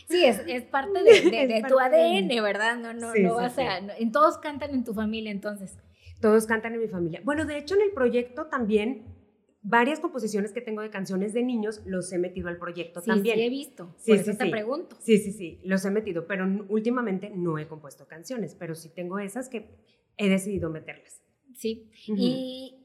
Sí, 0.08 0.26
es, 0.26 0.42
es 0.48 0.64
parte 0.64 1.04
de, 1.04 1.48
de, 1.48 1.64
tu 1.68 1.80
ADN, 1.80 2.28
¿verdad? 2.44 2.78
No, 2.78 2.94
no, 2.94 3.14
no 3.14 3.36
vas 3.36 3.58
a. 3.58 3.80
todos 4.12 4.38
cantan 4.38 4.72
en 4.72 4.84
tu 4.84 4.94
familia 4.94 5.32
entonces. 5.32 5.78
Todos 6.22 6.46
cantan 6.46 6.74
en 6.74 6.82
mi 6.82 6.88
familia. 6.88 7.22
Bueno, 7.24 7.46
de 7.46 7.58
hecho, 7.58 7.76
en 7.76 7.82
el 7.82 7.92
proyecto 7.92 8.48
también 8.48 9.06
varias 9.68 10.00
composiciones 10.00 10.54
que 10.54 10.62
tengo 10.62 10.82
de 10.82 10.90
canciones 10.90 11.34
de 11.34 11.44
niños 11.44 11.82
los 11.86 12.12
he 12.14 12.18
metido 12.18 12.48
al 12.48 12.58
proyecto 12.58 13.02
también. 13.02 13.36
Sí, 13.38 13.44
he 13.44 13.50
visto. 13.50 13.96
Sí, 13.98 14.12
Por 14.12 14.20
eso 14.20 14.38
te 14.38 14.50
pregunto. 14.50 14.98
Sí, 15.00 15.18
sí, 15.18 15.32
sí, 15.32 15.60
los 15.64 15.84
he 15.86 15.92
metido, 15.92 16.26
pero 16.28 16.46
últimamente 16.70 17.30
no 17.30 17.58
he 17.60 17.68
compuesto 17.68 18.08
canciones, 18.08 18.56
pero 18.56 18.76
sí 18.76 18.90
tengo 18.90 19.20
esas 19.20 19.50
que 19.50 19.78
he 20.18 20.30
decidido 20.30 20.70
meterlas. 20.70 21.22
Sí. 21.54 21.90
Y 22.08 22.84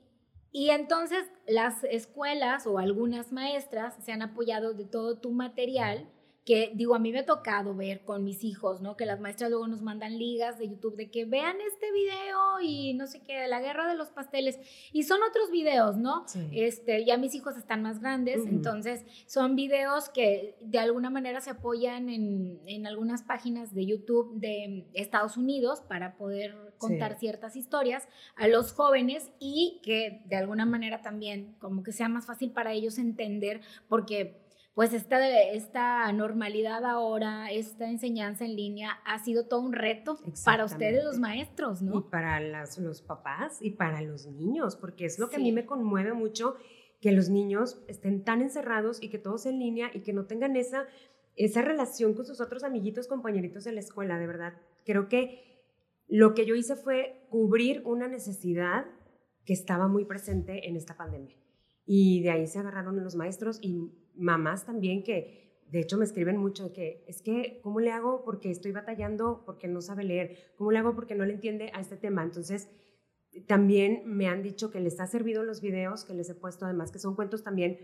y 0.53 0.69
entonces 0.69 1.25
las 1.47 1.83
escuelas 1.85 2.67
o 2.67 2.79
algunas 2.79 3.33
maestras 3.33 3.97
se 4.05 4.13
han 4.13 4.21
apoyado 4.21 4.75
de 4.75 4.85
todo 4.85 5.19
tu 5.19 5.33
material 5.33 6.11
que 6.45 6.73
digo, 6.75 6.95
a 6.97 6.99
mí 6.99 7.13
me 7.13 7.21
ha 7.21 7.27
tocado 7.27 7.75
ver 7.75 8.05
con 8.05 8.25
mis 8.25 8.43
hijos, 8.43 8.81
¿no? 8.81 8.97
Que 8.97 9.07
las 9.07 9.21
maestras 9.21 9.51
luego 9.51 9.69
nos 9.69 9.81
mandan 9.81 10.19
ligas 10.19 10.59
de 10.59 10.69
YouTube 10.69 10.97
de 10.97 11.09
que 11.11 11.25
vean 11.25 11.57
este 11.61 11.93
video 11.93 12.61
y 12.61 12.95
no 12.95 13.07
sé 13.07 13.21
qué, 13.23 13.43
de 13.43 13.49
la 13.49 13.61
guerra 13.61 13.89
de 13.89 13.97
los 13.97 14.09
pasteles. 14.09 14.59
Y 14.93 15.05
son 15.05 15.21
otros 15.23 15.53
videos, 15.53 15.97
¿no? 15.97 16.25
Este, 16.51 17.05
ya 17.05 17.17
mis 17.17 17.35
hijos 17.35 17.57
están 17.57 17.83
más 17.83 18.01
grandes, 18.01 18.45
entonces 18.45 19.05
son 19.27 19.55
videos 19.55 20.09
que 20.09 20.57
de 20.61 20.79
alguna 20.79 21.11
manera 21.11 21.41
se 21.41 21.51
apoyan 21.51 22.09
en, 22.09 22.61
en, 22.67 22.87
algunas 22.87 23.23
páginas 23.23 23.73
de 23.73 23.87
YouTube 23.87 24.35
de 24.35 24.89
Estados 24.95 25.37
Unidos 25.37 25.81
para 25.81 26.17
poder 26.17 26.75
contar 26.79 27.19
ciertas 27.19 27.55
historias 27.55 28.09
a 28.35 28.49
los 28.49 28.73
jóvenes 28.73 29.31
y 29.39 29.81
que 29.85 30.23
de 30.25 30.37
alguna 30.37 30.67
manera 30.67 31.03
también 31.03 31.55
como 31.61 31.85
que 31.85 31.93
sea 31.93 32.09
más 32.09 32.27
fácil 32.27 32.51
para 32.51 32.73
ellos 32.73 32.99
entender, 32.99 33.61
porque 33.89 34.42
pues 34.75 34.95
esta, 34.95 35.29
esta 35.51 36.11
normalidad 36.13 36.85
ahora, 36.87 37.51
esta 37.51 37.91
enseñanza 37.91 38.45
en 38.45 38.57
línea 38.57 38.93
ha 39.05 39.19
sido 39.19 39.47
todo 39.47 39.61
un 39.61 39.75
reto 39.75 40.19
para 40.45 40.65
ustedes 40.65 41.05
los 41.05 41.19
maestros, 41.19 41.83
¿no? 41.83 41.99
Y 41.99 42.03
para 42.11 42.41
los 42.41 43.03
papás 43.03 43.59
y 43.61 43.73
para 43.73 44.01
los 44.01 44.27
niños, 44.27 44.77
porque 44.77 45.05
es 45.05 45.19
lo 45.19 45.29
que 45.29 45.37
a 45.37 45.41
mí 45.41 45.53
me 45.53 45.67
conmueve 45.67 46.15
mucho, 46.15 46.57
que 47.03 47.13
los 47.13 47.29
niños 47.29 47.83
estén 47.87 48.25
tan 48.25 48.41
encerrados 48.41 49.03
y 49.03 49.11
que 49.11 49.19
todos 49.19 49.45
en 49.45 49.59
línea 49.59 49.91
y 49.93 50.01
que 50.01 50.15
no 50.15 50.25
tengan 50.25 50.57
esa, 50.57 50.87
esa 51.37 51.61
relación 51.61 52.15
con 52.15 52.25
sus 52.25 52.41
otros 52.41 52.65
amiguitos, 52.65 53.09
compañeritos 53.09 53.65
de 53.65 53.73
la 53.73 53.81
escuela, 53.81 54.19
de 54.19 54.27
verdad. 54.27 54.55
Creo 54.87 55.09
que 55.09 55.53
lo 56.09 56.33
que 56.33 56.47
yo 56.47 56.55
hice 56.55 56.77
fue 56.77 57.27
cubrir 57.29 57.83
una 57.85 58.09
necesidad 58.09 58.87
que 59.45 59.53
estaba 59.53 59.89
muy 59.89 60.05
presente 60.05 60.69
en 60.69 60.77
esta 60.77 60.97
pandemia. 60.97 61.37
Y 61.85 62.23
de 62.23 62.31
ahí 62.31 62.47
se 62.47 62.61
agarraron 62.61 63.03
los 63.03 63.17
maestros 63.17 63.59
y 63.61 63.91
mamás 64.15 64.67
también 64.67 65.03
que 65.03 65.43
de 65.73 65.81
hecho 65.81 65.97
me 65.97 66.05
escriben 66.05 66.37
mucho 66.37 66.73
que 66.73 67.03
es 67.09 67.23
que, 67.23 67.61
¿cómo 67.63 67.81
le 67.81 67.91
hago? 67.91 68.25
Porque 68.25 68.51
estoy 68.51 68.73
batallando, 68.73 69.43
porque 69.47 69.69
no 69.69 69.81
sabe 69.81 70.05
leer. 70.05 70.53
¿Cómo 70.57 70.71
le 70.71 70.79
hago? 70.79 70.95
Porque 70.95 71.15
no 71.15 71.25
le 71.25 71.33
entiende 71.33 71.71
a 71.73 71.81
este 71.81 71.97
tema. 71.97 72.23
Entonces, 72.23 72.69
también 73.47 74.03
me 74.05 74.29
han 74.29 74.43
dicho 74.43 74.71
que 74.71 74.81
les 74.81 75.01
ha 75.01 75.07
servido 75.07 75.43
los 75.43 75.63
videos 75.63 76.05
que 76.05 76.13
les 76.13 76.29
he 76.29 76.35
puesto, 76.35 76.67
además 76.67 76.93
que 76.93 76.99
son 76.99 77.15
cuentos 77.15 77.43
también 77.43 77.79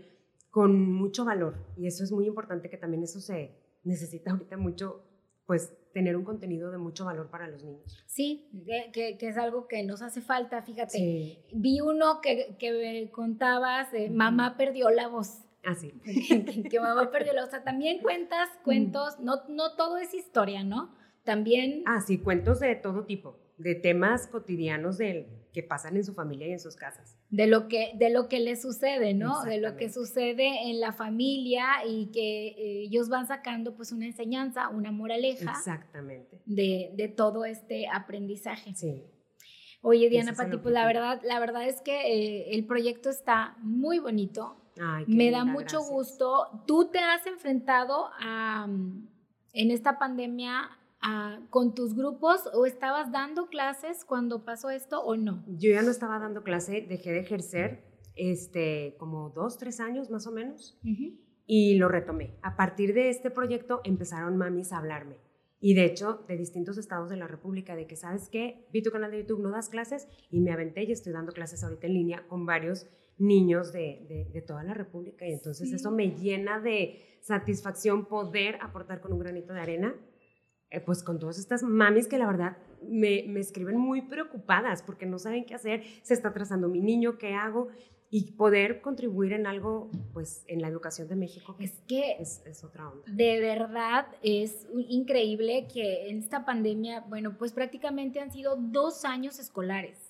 con 0.51 0.93
mucho 0.93 1.25
valor. 1.25 1.55
Y 1.77 1.87
eso 1.87 2.03
es 2.03 2.11
muy 2.11 2.27
importante, 2.27 2.69
que 2.69 2.77
también 2.77 3.01
eso 3.03 3.19
se 3.19 3.55
necesita 3.83 4.31
ahorita 4.31 4.57
mucho, 4.57 5.03
pues 5.47 5.73
tener 5.91 6.15
un 6.15 6.23
contenido 6.23 6.69
de 6.69 6.77
mucho 6.77 7.05
valor 7.05 7.31
para 7.31 7.47
los 7.47 7.63
niños. 7.63 8.03
Sí, 8.05 8.51
que, 8.93 9.17
que 9.17 9.27
es 9.27 9.37
algo 9.37 9.67
que 9.67 9.81
nos 9.83 10.03
hace 10.03 10.21
falta, 10.21 10.61
fíjate. 10.61 11.43
Vi 11.53 11.81
uno 11.81 12.21
que, 12.21 12.55
que 12.59 13.09
contabas, 13.11 13.89
mamá 14.11 14.57
perdió 14.57 14.91
la 14.91 15.07
voz. 15.07 15.43
Así. 15.65 15.93
Ah, 16.05 16.63
que, 16.69 16.79
mamá 16.79 17.11
perdió 17.11 17.33
la. 17.33 17.45
O 17.45 17.49
sea, 17.49 17.63
también 17.63 18.01
cuentas, 18.01 18.49
cuentos, 18.63 19.19
no, 19.19 19.43
no 19.49 19.75
todo 19.75 19.97
es 19.97 20.13
historia, 20.13 20.63
¿no? 20.63 20.95
También... 21.23 21.83
Ah, 21.85 22.01
sí, 22.01 22.17
cuentos 22.17 22.59
de 22.59 22.75
todo 22.75 23.05
tipo, 23.05 23.37
de 23.57 23.75
temas 23.75 24.27
cotidianos 24.27 24.97
del, 24.97 25.27
que 25.53 25.63
pasan 25.63 25.97
en 25.97 26.03
su 26.03 26.13
familia 26.13 26.47
y 26.47 26.51
en 26.53 26.59
sus 26.59 26.75
casas. 26.75 27.17
De 27.29 27.47
lo 27.47 27.67
que, 27.67 27.91
de 27.95 28.09
lo 28.09 28.27
que 28.29 28.39
les 28.39 28.61
sucede, 28.61 29.13
¿no? 29.13 29.43
De 29.43 29.59
lo 29.59 29.75
que 29.75 29.89
sucede 29.89 30.69
en 30.69 30.79
la 30.79 30.93
familia 30.93 31.65
y 31.87 32.11
que 32.11 32.47
eh, 32.47 32.83
ellos 32.83 33.09
van 33.09 33.27
sacando 33.27 33.75
pues 33.75 33.91
una 33.91 34.05
enseñanza, 34.05 34.69
una 34.69 34.91
moraleja. 34.91 35.51
Exactamente. 35.51 36.41
De, 36.45 36.93
de 36.95 37.07
todo 37.09 37.45
este 37.45 37.87
aprendizaje. 37.87 38.73
Sí. 38.75 39.03
Oye, 39.81 40.09
Diana 40.09 40.33
Pati, 40.33 40.57
pues 40.57 40.73
la 40.73 40.85
verdad, 40.85 41.21
la 41.23 41.39
verdad 41.39 41.65
es 41.67 41.81
que 41.81 42.13
eh, 42.13 42.55
el 42.55 42.65
proyecto 42.65 43.09
está 43.09 43.55
muy 43.59 43.99
bonito. 43.99 44.57
Ay, 44.79 45.05
Me 45.07 45.31
da 45.31 45.45
mucho 45.45 45.81
gusto. 45.81 46.63
¿Tú 46.65 46.89
te 46.89 46.99
has 46.99 47.25
enfrentado 47.27 48.09
a, 48.19 48.67
en 48.67 49.71
esta 49.71 49.99
pandemia 49.99 50.69
con 51.49 51.73
tus 51.73 51.95
grupos 51.95 52.49
o 52.53 52.65
estabas 52.65 53.11
dando 53.11 53.47
clases 53.47 54.05
cuando 54.05 54.43
pasó 54.43 54.69
esto 54.69 55.01
o 55.01 55.15
no? 55.15 55.43
Yo 55.47 55.71
ya 55.71 55.81
no 55.81 55.91
estaba 55.91 56.19
dando 56.19 56.43
clase, 56.43 56.85
dejé 56.87 57.11
de 57.11 57.19
ejercer 57.19 57.83
este, 58.15 58.95
como 58.99 59.29
dos, 59.29 59.57
tres 59.57 59.79
años 59.79 60.09
más 60.09 60.27
o 60.27 60.31
menos 60.31 60.77
y 61.45 61.75
lo 61.75 61.87
retomé. 61.87 62.37
A 62.41 62.55
partir 62.55 62.93
de 62.93 63.09
este 63.09 63.31
proyecto 63.31 63.81
empezaron 63.83 64.37
mamis 64.37 64.71
a 64.71 64.77
hablarme. 64.77 65.17
Y 65.61 65.73
de 65.73 65.85
hecho, 65.85 66.23
de 66.27 66.37
distintos 66.37 66.77
estados 66.77 67.09
de 67.09 67.17
la 67.17 67.27
República, 67.27 67.75
de 67.75 67.85
que, 67.85 67.97
¿sabes 67.97 68.29
qué? 68.29 68.65
Vi 68.71 68.81
tu 68.81 68.91
canal 68.91 69.11
de 69.11 69.19
YouTube, 69.19 69.41
no 69.41 69.49
das 69.49 69.67
clases, 69.67 70.07
y 70.29 70.39
me 70.39 70.53
aventé 70.53 70.83
y 70.83 70.91
estoy 70.93 71.11
dando 71.11 71.33
clases 71.33 71.63
ahorita 71.63 71.87
en 71.87 71.95
línea 71.95 72.25
con 72.27 72.45
varios 72.45 72.87
niños 73.19 73.71
de, 73.73 74.27
de, 74.33 74.41
toda 74.41 74.63
la 74.63 74.73
República. 74.73 75.27
Y 75.27 75.33
entonces 75.33 75.71
eso 75.71 75.91
me 75.91 76.11
llena 76.11 76.59
de 76.59 77.19
satisfacción 77.21 78.05
poder 78.05 78.57
aportar 78.61 79.01
con 79.01 79.13
un 79.13 79.19
granito 79.19 79.53
de 79.53 79.59
arena 79.59 79.95
eh, 80.71 80.81
pues 80.81 81.01
con 81.01 81.17
todas 81.17 81.39
estas 81.39 81.63
mamis 81.63 82.07
que 82.07 82.19
la 82.19 82.27
verdad 82.27 82.55
me, 82.87 83.23
me, 83.27 83.39
escriben 83.39 83.77
muy 83.77 84.03
preocupadas 84.03 84.83
porque 84.83 85.07
no 85.07 85.17
saben 85.17 85.43
qué 85.45 85.55
hacer, 85.55 85.83
se 86.03 86.13
está 86.13 86.27
atrasando 86.29 86.67
mi 86.67 86.79
niño, 86.79 87.17
¿qué 87.17 87.33
hago? 87.33 87.69
Y 88.11 88.33
poder 88.33 88.81
contribuir 88.81 89.33
en 89.33 89.47
algo, 89.47 89.89
pues 90.13 90.43
en 90.47 90.61
la 90.61 90.67
educación 90.67 91.07
de 91.07 91.15
México. 91.15 91.55
Es 91.59 91.79
que 91.87 92.17
es, 92.19 92.43
es 92.45 92.63
otra 92.63 92.87
onda. 92.87 93.03
De 93.07 93.39
verdad 93.39 94.07
es 94.21 94.67
increíble 94.89 95.67
que 95.73 96.09
en 96.09 96.19
esta 96.19 96.45
pandemia, 96.45 97.01
bueno, 97.01 97.35
pues 97.39 97.51
prácticamente 97.51 98.19
han 98.19 98.31
sido 98.31 98.55
dos 98.55 99.05
años 99.05 99.39
escolares. 99.39 100.07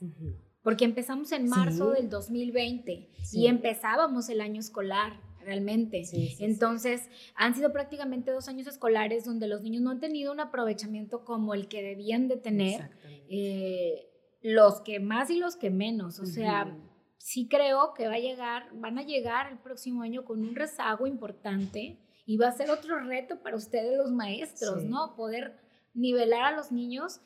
Porque 0.62 0.86
empezamos 0.86 1.32
en 1.32 1.48
marzo 1.48 1.92
del 1.92 2.10
2020 2.10 3.10
y 3.32 3.48
empezábamos 3.48 4.30
el 4.30 4.42
año 4.42 4.60
escolar 4.60 5.20
realmente. 5.40 6.04
Entonces, 6.40 7.10
han 7.36 7.56
sido 7.56 7.72
prácticamente 7.72 8.32
dos 8.32 8.48
años 8.48 8.68
escolares 8.68 9.26
donde 9.26 9.48
los 9.48 9.62
niños 9.62 9.82
no 9.82 9.92
han 9.92 10.00
tenido 10.00 10.32
un 10.32 10.40
aprovechamiento 10.40 11.24
como 11.24 11.54
el 11.54 11.68
que 11.68 11.82
debían 11.82 12.28
de 12.28 12.38
tener, 12.38 12.92
eh, 13.30 14.06
los 14.42 14.82
que 14.82 15.00
más 15.00 15.30
y 15.30 15.38
los 15.38 15.56
que 15.56 15.70
menos. 15.70 16.20
O 16.20 16.26
sea, 16.26 16.78
sí 17.18 17.48
creo 17.48 17.94
que 17.94 18.08
va 18.08 18.16
a 18.16 18.20
llegar, 18.20 18.70
van 18.74 18.98
a 18.98 19.04
llegar 19.04 19.52
el 19.52 19.60
próximo 19.60 20.02
año 20.02 20.26
con 20.26 20.42
un 20.42 20.56
rezago 20.56 21.08
importante 21.08 21.98
y 22.26 22.38
va 22.38 22.48
a 22.48 22.52
ser 22.52 22.70
otro 22.70 23.00
reto 23.00 23.42
para 23.42 23.56
ustedes 23.56 23.98
los 23.98 24.12
maestros, 24.12 24.84
¿no? 24.84 25.16
Poder 25.16 25.58
nivelar 25.94 26.44
a 26.46 26.56
los 26.56 26.72
niños. 26.72 27.22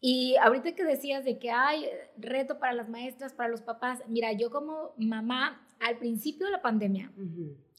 Y 0.00 0.36
ahorita 0.36 0.74
que 0.74 0.84
decías 0.84 1.24
de 1.24 1.38
que 1.38 1.50
hay 1.50 1.86
reto 2.18 2.58
para 2.58 2.74
las 2.74 2.88
maestras, 2.88 3.32
para 3.32 3.48
los 3.48 3.62
papás, 3.62 4.02
mira, 4.08 4.32
yo 4.32 4.50
como 4.50 4.92
mamá, 4.98 5.66
al 5.80 5.98
principio 5.98 6.46
de 6.46 6.52
la 6.52 6.62
pandemia, 6.62 7.12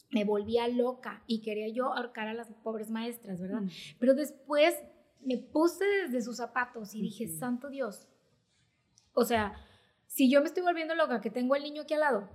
me 0.10 0.24
volvía 0.24 0.68
loca 0.68 1.24
y 1.28 1.42
quería 1.42 1.68
yo 1.70 1.94
ahorcar 1.94 2.28
a 2.28 2.34
las 2.34 2.52
pobres 2.64 2.90
maestras, 2.90 3.40
¿verdad? 3.40 3.62
Pero 4.00 4.14
después 4.14 4.76
me 5.22 5.38
puse 5.38 5.86
desde 5.86 6.22
sus 6.22 6.38
zapatos 6.38 6.96
y 6.96 7.02
dije, 7.02 7.28
santo 7.28 7.70
Dios, 7.70 8.08
o 9.14 9.26
sea, 9.26 9.54
si 10.06 10.30
yo 10.30 10.42
me 10.42 10.48
estoy 10.48 10.64
volviendo 10.64 10.96
loca, 10.96 11.22
que 11.22 11.30
tengo 11.30 11.56
el 11.56 11.64
niño 11.64 11.82
aquí 11.84 11.94
al 11.94 12.00
lado, 12.02 12.30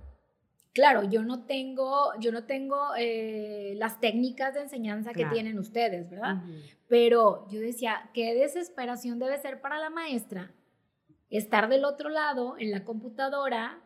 claro, 0.73 1.03
yo 1.03 1.23
no 1.23 1.45
tengo, 1.45 2.11
yo 2.19 2.31
no 2.31 2.45
tengo 2.45 2.77
eh, 2.97 3.73
las 3.77 3.99
técnicas 3.99 4.53
de 4.53 4.61
enseñanza 4.61 5.13
que 5.13 5.25
tienen 5.25 5.59
ustedes, 5.59 6.09
¿verdad? 6.09 6.43
Pero 6.87 7.47
yo 7.49 7.59
decía, 7.59 8.09
qué 8.13 8.33
desesperación 8.33 9.19
debe 9.19 9.37
ser 9.39 9.61
para 9.61 9.79
la 9.79 9.89
maestra 9.89 10.51
estar 11.29 11.67
del 11.69 11.85
otro 11.85 12.09
lado 12.09 12.55
en 12.59 12.71
la 12.71 12.83
computadora 12.83 13.81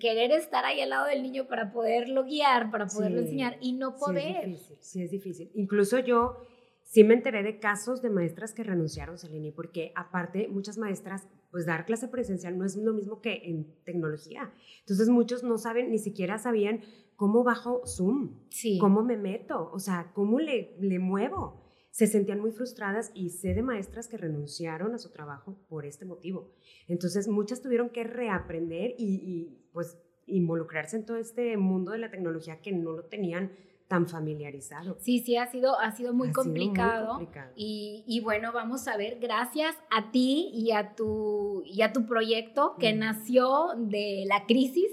querer 0.00 0.32
estar 0.32 0.64
ahí 0.64 0.80
al 0.80 0.90
lado 0.90 1.06
del 1.06 1.22
niño 1.22 1.46
para 1.46 1.70
poderlo 1.70 2.24
guiar, 2.24 2.70
para 2.70 2.86
poderlo 2.86 3.20
enseñar 3.20 3.56
y 3.60 3.72
no 3.72 3.96
poder. 3.96 4.22
Sí 4.22 4.28
es, 4.30 4.46
difícil, 4.46 4.76
sí 4.80 5.02
es 5.02 5.10
difícil. 5.10 5.50
Incluso 5.54 5.98
yo 6.00 6.38
sí 6.82 7.04
me 7.04 7.14
enteré 7.14 7.42
de 7.42 7.60
casos 7.60 8.02
de 8.02 8.10
maestras 8.10 8.52
que 8.52 8.64
renunciaron, 8.64 9.16
Selene, 9.16 9.52
porque 9.52 9.92
aparte 9.94 10.48
muchas 10.48 10.76
maestras, 10.76 11.28
pues 11.50 11.66
dar 11.66 11.84
clase 11.86 12.08
presencial 12.08 12.56
no 12.58 12.64
es 12.64 12.76
lo 12.76 12.92
mismo 12.92 13.20
que 13.20 13.42
en 13.44 13.74
tecnología. 13.84 14.52
Entonces 14.80 15.08
muchos 15.08 15.42
no 15.42 15.58
saben, 15.58 15.90
ni 15.90 15.98
siquiera 15.98 16.38
sabían 16.38 16.80
cómo 17.16 17.44
bajo 17.44 17.82
Zoom, 17.86 18.38
cómo 18.78 19.02
me 19.02 19.16
meto, 19.16 19.70
o 19.72 19.78
sea, 19.78 20.12
cómo 20.14 20.38
le, 20.38 20.76
le 20.80 20.98
muevo 20.98 21.60
se 21.90 22.06
sentían 22.06 22.40
muy 22.40 22.52
frustradas 22.52 23.10
y 23.14 23.30
sé 23.30 23.54
de 23.54 23.62
maestras 23.62 24.08
que 24.08 24.16
renunciaron 24.16 24.94
a 24.94 24.98
su 24.98 25.10
trabajo 25.10 25.58
por 25.68 25.84
este 25.84 26.04
motivo. 26.04 26.54
Entonces 26.86 27.28
muchas 27.28 27.62
tuvieron 27.62 27.90
que 27.90 28.04
reaprender 28.04 28.94
y, 28.96 29.68
pues 29.72 29.98
involucrarse 30.26 30.96
en 30.96 31.06
todo 31.06 31.16
este 31.16 31.56
mundo 31.56 31.90
de 31.90 31.98
la 31.98 32.10
tecnología 32.10 32.60
que 32.60 32.70
no 32.70 32.92
lo 32.92 33.06
tenían 33.06 33.50
tan 33.90 34.06
familiarizado. 34.06 34.96
Sí, 35.00 35.18
sí, 35.18 35.36
ha 35.36 35.48
sido, 35.48 35.76
ha 35.80 35.90
sido, 35.90 36.14
muy, 36.14 36.30
complicado. 36.30 37.20
Y, 37.56 38.04
y, 38.06 38.20
bueno, 38.20 38.52
vamos 38.52 38.86
a 38.86 38.96
ver, 38.96 39.18
gracias 39.18 39.74
a 39.90 40.12
ti 40.12 40.48
y 40.54 40.70
a 40.70 40.94
tu, 40.94 41.64
y 41.66 41.82
a 41.82 41.92
tu 41.92 42.06
proyecto 42.06 42.76
que 42.78 42.92
nació 42.92 43.70
de 43.76 44.22
la 44.28 44.46
crisis 44.46 44.92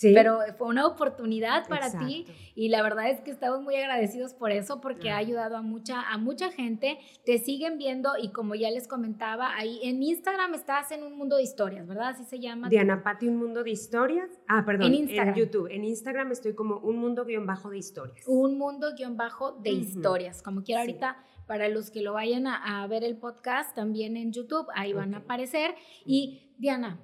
pero 0.00 0.38
fue 0.56 0.68
una 0.68 0.86
oportunidad 0.86 1.68
para 1.68 1.90
ti 1.98 2.26
y 2.54 2.68
la 2.68 2.82
verdad 2.82 3.10
es 3.10 3.20
que 3.20 3.30
estamos 3.30 3.62
muy 3.62 3.76
agradecidos 3.76 4.34
por 4.34 4.50
eso 4.50 4.80
porque 4.80 5.10
ha 5.10 5.16
ayudado 5.16 5.56
a 5.56 5.62
mucha, 5.62 6.02
a 6.02 6.18
mucha 6.18 6.50
gente. 6.50 6.98
Te 7.24 7.38
siguen 7.38 7.78
viendo 7.78 8.12
y 8.20 8.30
como 8.32 8.54
ya 8.54 8.70
les 8.70 8.88
comentaba, 8.88 9.54
ahí 9.56 9.80
en 9.82 10.02
Instagram 10.02 10.54
estás 10.54 10.90
en 10.92 11.02
un 11.02 11.16
mundo 11.16 11.36
de 11.36 11.42
historias, 11.42 11.86
¿verdad? 11.86 12.08
Así 12.08 12.24
se 12.24 12.40
llama. 12.40 12.68
Diana 12.68 13.02
Pati, 13.02 13.28
un 13.28 13.36
mundo 13.36 13.62
de 13.62 13.70
historias. 13.70 14.28
Ah, 14.48 14.64
perdón. 14.64 14.88
En 14.88 14.94
Instagram. 14.94 15.28
En 15.28 15.34
YouTube. 15.34 15.68
En 15.70 15.84
Instagram 15.84 16.32
estoy 16.32 16.54
como 16.54 16.78
un 16.78 16.96
mundo 16.98 17.24
guion 17.24 17.46
bajo 17.46 17.70
de 17.70 17.78
historias. 17.78 18.26
Un 18.26 18.58
mundo 18.58 18.94
guion 18.96 19.16
bajo 19.16 19.52
de 19.52 19.70
historias. 19.70 20.42
Como 20.42 20.62
quiera 20.62 20.82
ahorita 20.82 21.16
para 21.46 21.68
los 21.68 21.90
que 21.90 22.02
lo 22.02 22.14
vayan 22.14 22.46
a, 22.46 22.86
ver 22.86 23.04
el 23.04 23.16
podcast 23.16 23.74
también 23.74 24.16
en 24.16 24.32
YouTube, 24.32 24.66
ahí 24.74 24.92
van 24.92 25.14
a 25.14 25.18
aparecer. 25.18 25.74
Y 26.04 26.54
Diana, 26.58 27.00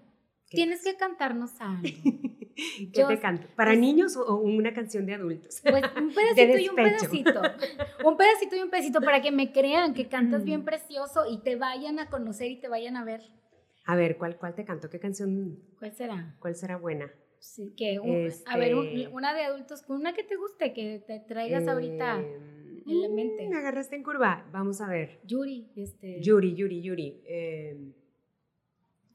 tienes 0.49 0.83
que 0.83 0.97
cantarnos 0.97 1.51
algo. 1.61 1.89
¿Qué 2.93 3.05
te 3.05 3.21
canto? 3.21 3.47
¿Para 3.55 3.71
pues 3.71 3.81
niños 3.81 4.17
o 4.17 4.37
una 4.37 4.75
canción 4.75 5.07
de 5.07 5.15
adultos? 5.15 5.61
Pues 5.63 5.85
un 5.97 6.13
pedacito 6.15 6.59
y 6.59 6.69
un 6.69 6.77
pedacito. 6.77 7.43
Un 8.05 8.17
pedacito 8.17 8.57
y 8.57 8.61
un 8.61 8.71
pedacito 8.71 9.01
para 9.01 9.21
que 9.21 9.31
me 9.31 9.53
crean 9.53 9.93
que 9.93 10.09
cantas 10.09 10.45
bien 10.45 10.63
mm. 10.63 10.65
precioso 10.65 11.25
y 11.29 11.43
te 11.43 11.57
vayan 11.57 11.99
a 11.99 12.09
conocer 12.09 12.51
y 12.51 12.61
te 12.61 12.69
vayan 12.69 12.97
a 12.97 13.05
ver. 13.05 13.21
A 13.85 13.97
ver, 13.97 14.17
¿cuál, 14.17 14.37
cuál 14.37 14.55
te 14.55 14.65
canto? 14.65 14.89
¿Qué 14.89 14.99
canción? 14.99 15.59
¿Cuál 15.79 15.93
será? 15.93 16.37
¿Cuál 16.39 16.55
será 16.55 16.77
buena? 16.77 17.11
Sí, 17.41 17.75
que 17.77 17.99
a 18.47 18.57
ver, 18.57 18.73
este 18.73 19.09
una 19.09 19.35
de 19.35 19.43
adultos, 19.43 19.85
una 19.89 20.13
que 20.13 20.25
te 20.25 20.37
guste, 20.37 20.73
que 20.73 21.03
te 21.07 21.21
traigas 21.21 21.69
ahorita 21.69 22.21
em, 22.21 22.83
en 22.87 23.03
la 23.03 23.09
mente. 23.09 23.49
Me 23.49 23.57
agarraste 23.57 23.97
en 23.97 24.03
curva. 24.03 24.49
Vamos 24.53 24.81
a 24.81 24.89
ver. 24.89 25.21
Yuri, 25.25 25.71
este. 25.77 26.21
Yuri, 26.21 26.55
Yuri, 26.55 26.83
Yuri. 26.83 27.23
Em, 27.27 27.93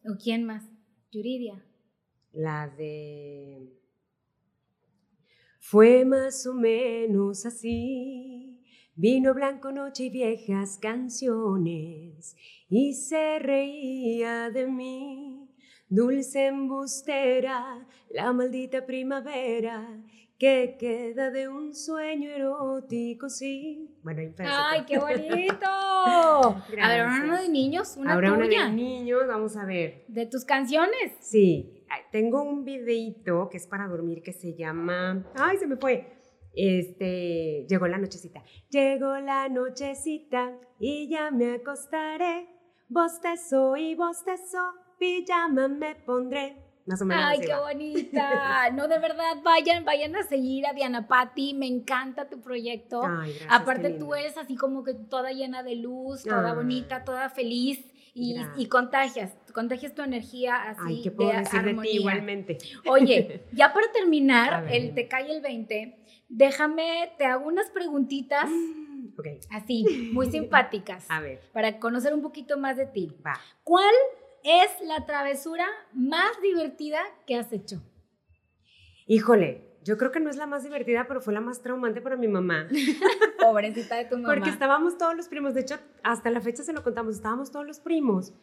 ¿O 0.05 0.17
quién 0.21 0.45
más? 0.45 0.63
Yuridia. 1.11 1.63
La 2.33 2.67
de. 2.67 3.69
Fue 5.59 6.03
más 6.03 6.45
o 6.47 6.53
menos 6.53 7.45
así. 7.45 8.59
Vino 8.95 9.33
blanco, 9.33 9.71
noche 9.71 10.03
y 10.03 10.09
viejas 10.11 10.77
canciones, 10.79 12.35
y 12.69 12.93
se 12.93 13.39
reía 13.39 14.51
de 14.51 14.67
mí. 14.67 15.49
Dulce 15.89 16.47
embustera, 16.47 17.87
la 18.09 18.33
maldita 18.33 18.85
primavera, 18.85 19.99
que 20.37 20.75
queda 20.79 21.31
de 21.31 21.47
un 21.47 21.73
sueño 21.73 22.29
erótico, 22.29 23.29
sí. 23.29 23.95
Bueno, 24.03 24.21
¡Ay, 24.39 24.83
qué 24.85 24.99
bonito! 24.99 25.65
a 25.65 26.65
ver, 26.69 26.79
ahora 26.81 27.21
uno 27.23 27.41
de 27.41 27.49
niños, 27.49 27.95
una 27.97 28.13
ahora 28.13 28.35
tuya. 28.35 28.65
de 28.65 28.73
niños, 28.73 29.21
vamos 29.27 29.55
a 29.57 29.65
ver. 29.65 30.03
¿De 30.07 30.25
tus 30.25 30.45
canciones? 30.45 31.13
Sí, 31.19 31.82
tengo 32.11 32.41
un 32.41 32.63
videito 32.63 33.49
que 33.49 33.57
es 33.57 33.67
para 33.67 33.87
dormir 33.87 34.21
que 34.21 34.33
se 34.33 34.55
llama... 34.55 35.25
¡Ay, 35.35 35.57
se 35.57 35.67
me 35.67 35.77
fue! 35.77 36.21
Este, 36.55 37.65
llegó 37.67 37.87
la 37.87 37.97
nochecita. 37.97 38.43
Llegó 38.69 39.17
la 39.17 39.49
nochecita 39.49 40.53
y 40.79 41.09
ya 41.09 41.31
me 41.31 41.55
acostaré. 41.55 42.47
Bostezo 42.89 43.75
y 43.75 43.95
bostezo, 43.95 44.59
pijama 44.99 45.67
me 45.67 45.95
pondré. 45.95 46.57
Más 46.85 47.01
o 47.01 47.05
menos 47.05 47.23
Ay, 47.25 47.39
qué 47.39 47.55
bonita. 47.55 48.69
No, 48.73 48.87
de 48.87 48.99
verdad, 48.99 49.37
vayan, 49.43 49.85
vayan 49.85 50.15
a 50.15 50.23
seguir 50.23 50.67
a 50.67 50.73
Diana 50.73 51.07
Patti. 51.07 51.53
Me 51.53 51.65
encanta 51.65 52.29
tu 52.29 52.41
proyecto. 52.41 53.01
Ay, 53.03 53.31
gracias, 53.31 53.47
Aparte, 53.49 53.89
tú 53.91 54.13
eres 54.13 54.37
así 54.37 54.55
como 54.55 54.83
que 54.83 54.93
toda 54.93 55.31
llena 55.31 55.63
de 55.63 55.75
luz, 55.75 56.23
toda 56.23 56.53
bonita, 56.53 57.03
toda 57.03 57.29
feliz 57.29 57.92
y, 58.13 58.35
y, 58.57 58.67
contagias, 58.67 59.33
contagias 59.53 59.95
tu 59.95 60.03
energía 60.03 60.69
así 60.69 60.81
Ay, 60.85 61.01
¿qué 61.01 61.11
puedo 61.11 61.31
decir 61.31 61.63
de 61.63 61.73
ti 61.73 61.89
igualmente? 61.97 62.57
Oye, 62.87 63.45
ya 63.53 63.73
para 63.73 63.91
terminar, 63.91 64.67
el 64.71 64.93
te 64.93 65.07
cae 65.07 65.31
el 65.31 65.41
20, 65.41 65.97
déjame, 66.29 67.11
te 67.17 67.25
hago 67.25 67.47
unas 67.47 67.71
preguntitas. 67.71 68.49
Mm, 68.49 69.07
okay. 69.17 69.39
Así, 69.49 70.11
muy 70.13 70.25
simpáticas. 70.31 71.05
A 71.09 71.21
ver. 71.21 71.41
Para 71.53 71.79
conocer 71.79 72.13
un 72.13 72.21
poquito 72.21 72.57
más 72.57 72.77
de 72.77 72.85
ti. 72.85 73.15
Va. 73.25 73.39
¿Cuál 73.63 73.93
es 74.43 74.69
la 74.87 75.05
travesura 75.05 75.67
más 75.93 76.39
divertida 76.41 77.01
que 77.25 77.35
has 77.35 77.51
hecho? 77.51 77.81
Híjole, 79.07 79.72
yo 79.83 79.97
creo 79.97 80.11
que 80.11 80.19
no 80.19 80.29
es 80.29 80.37
la 80.37 80.47
más 80.47 80.63
divertida, 80.63 81.05
pero 81.07 81.21
fue 81.21 81.33
la 81.33 81.41
más 81.41 81.61
traumante 81.61 82.01
para 82.01 82.15
mi 82.15 82.27
mamá. 82.27 82.67
Pobrecita 83.39 83.95
de 83.97 84.05
tu 84.05 84.17
mamá. 84.17 84.33
Porque 84.33 84.49
estábamos 84.49 84.97
todos 84.97 85.15
los 85.15 85.27
primos, 85.27 85.53
de 85.53 85.61
hecho, 85.61 85.75
hasta 86.03 86.29
la 86.29 86.41
fecha 86.41 86.63
se 86.63 86.73
lo 86.73 86.83
contamos, 86.83 87.15
estábamos 87.15 87.51
todos 87.51 87.65
los 87.65 87.79
primos. 87.79 88.33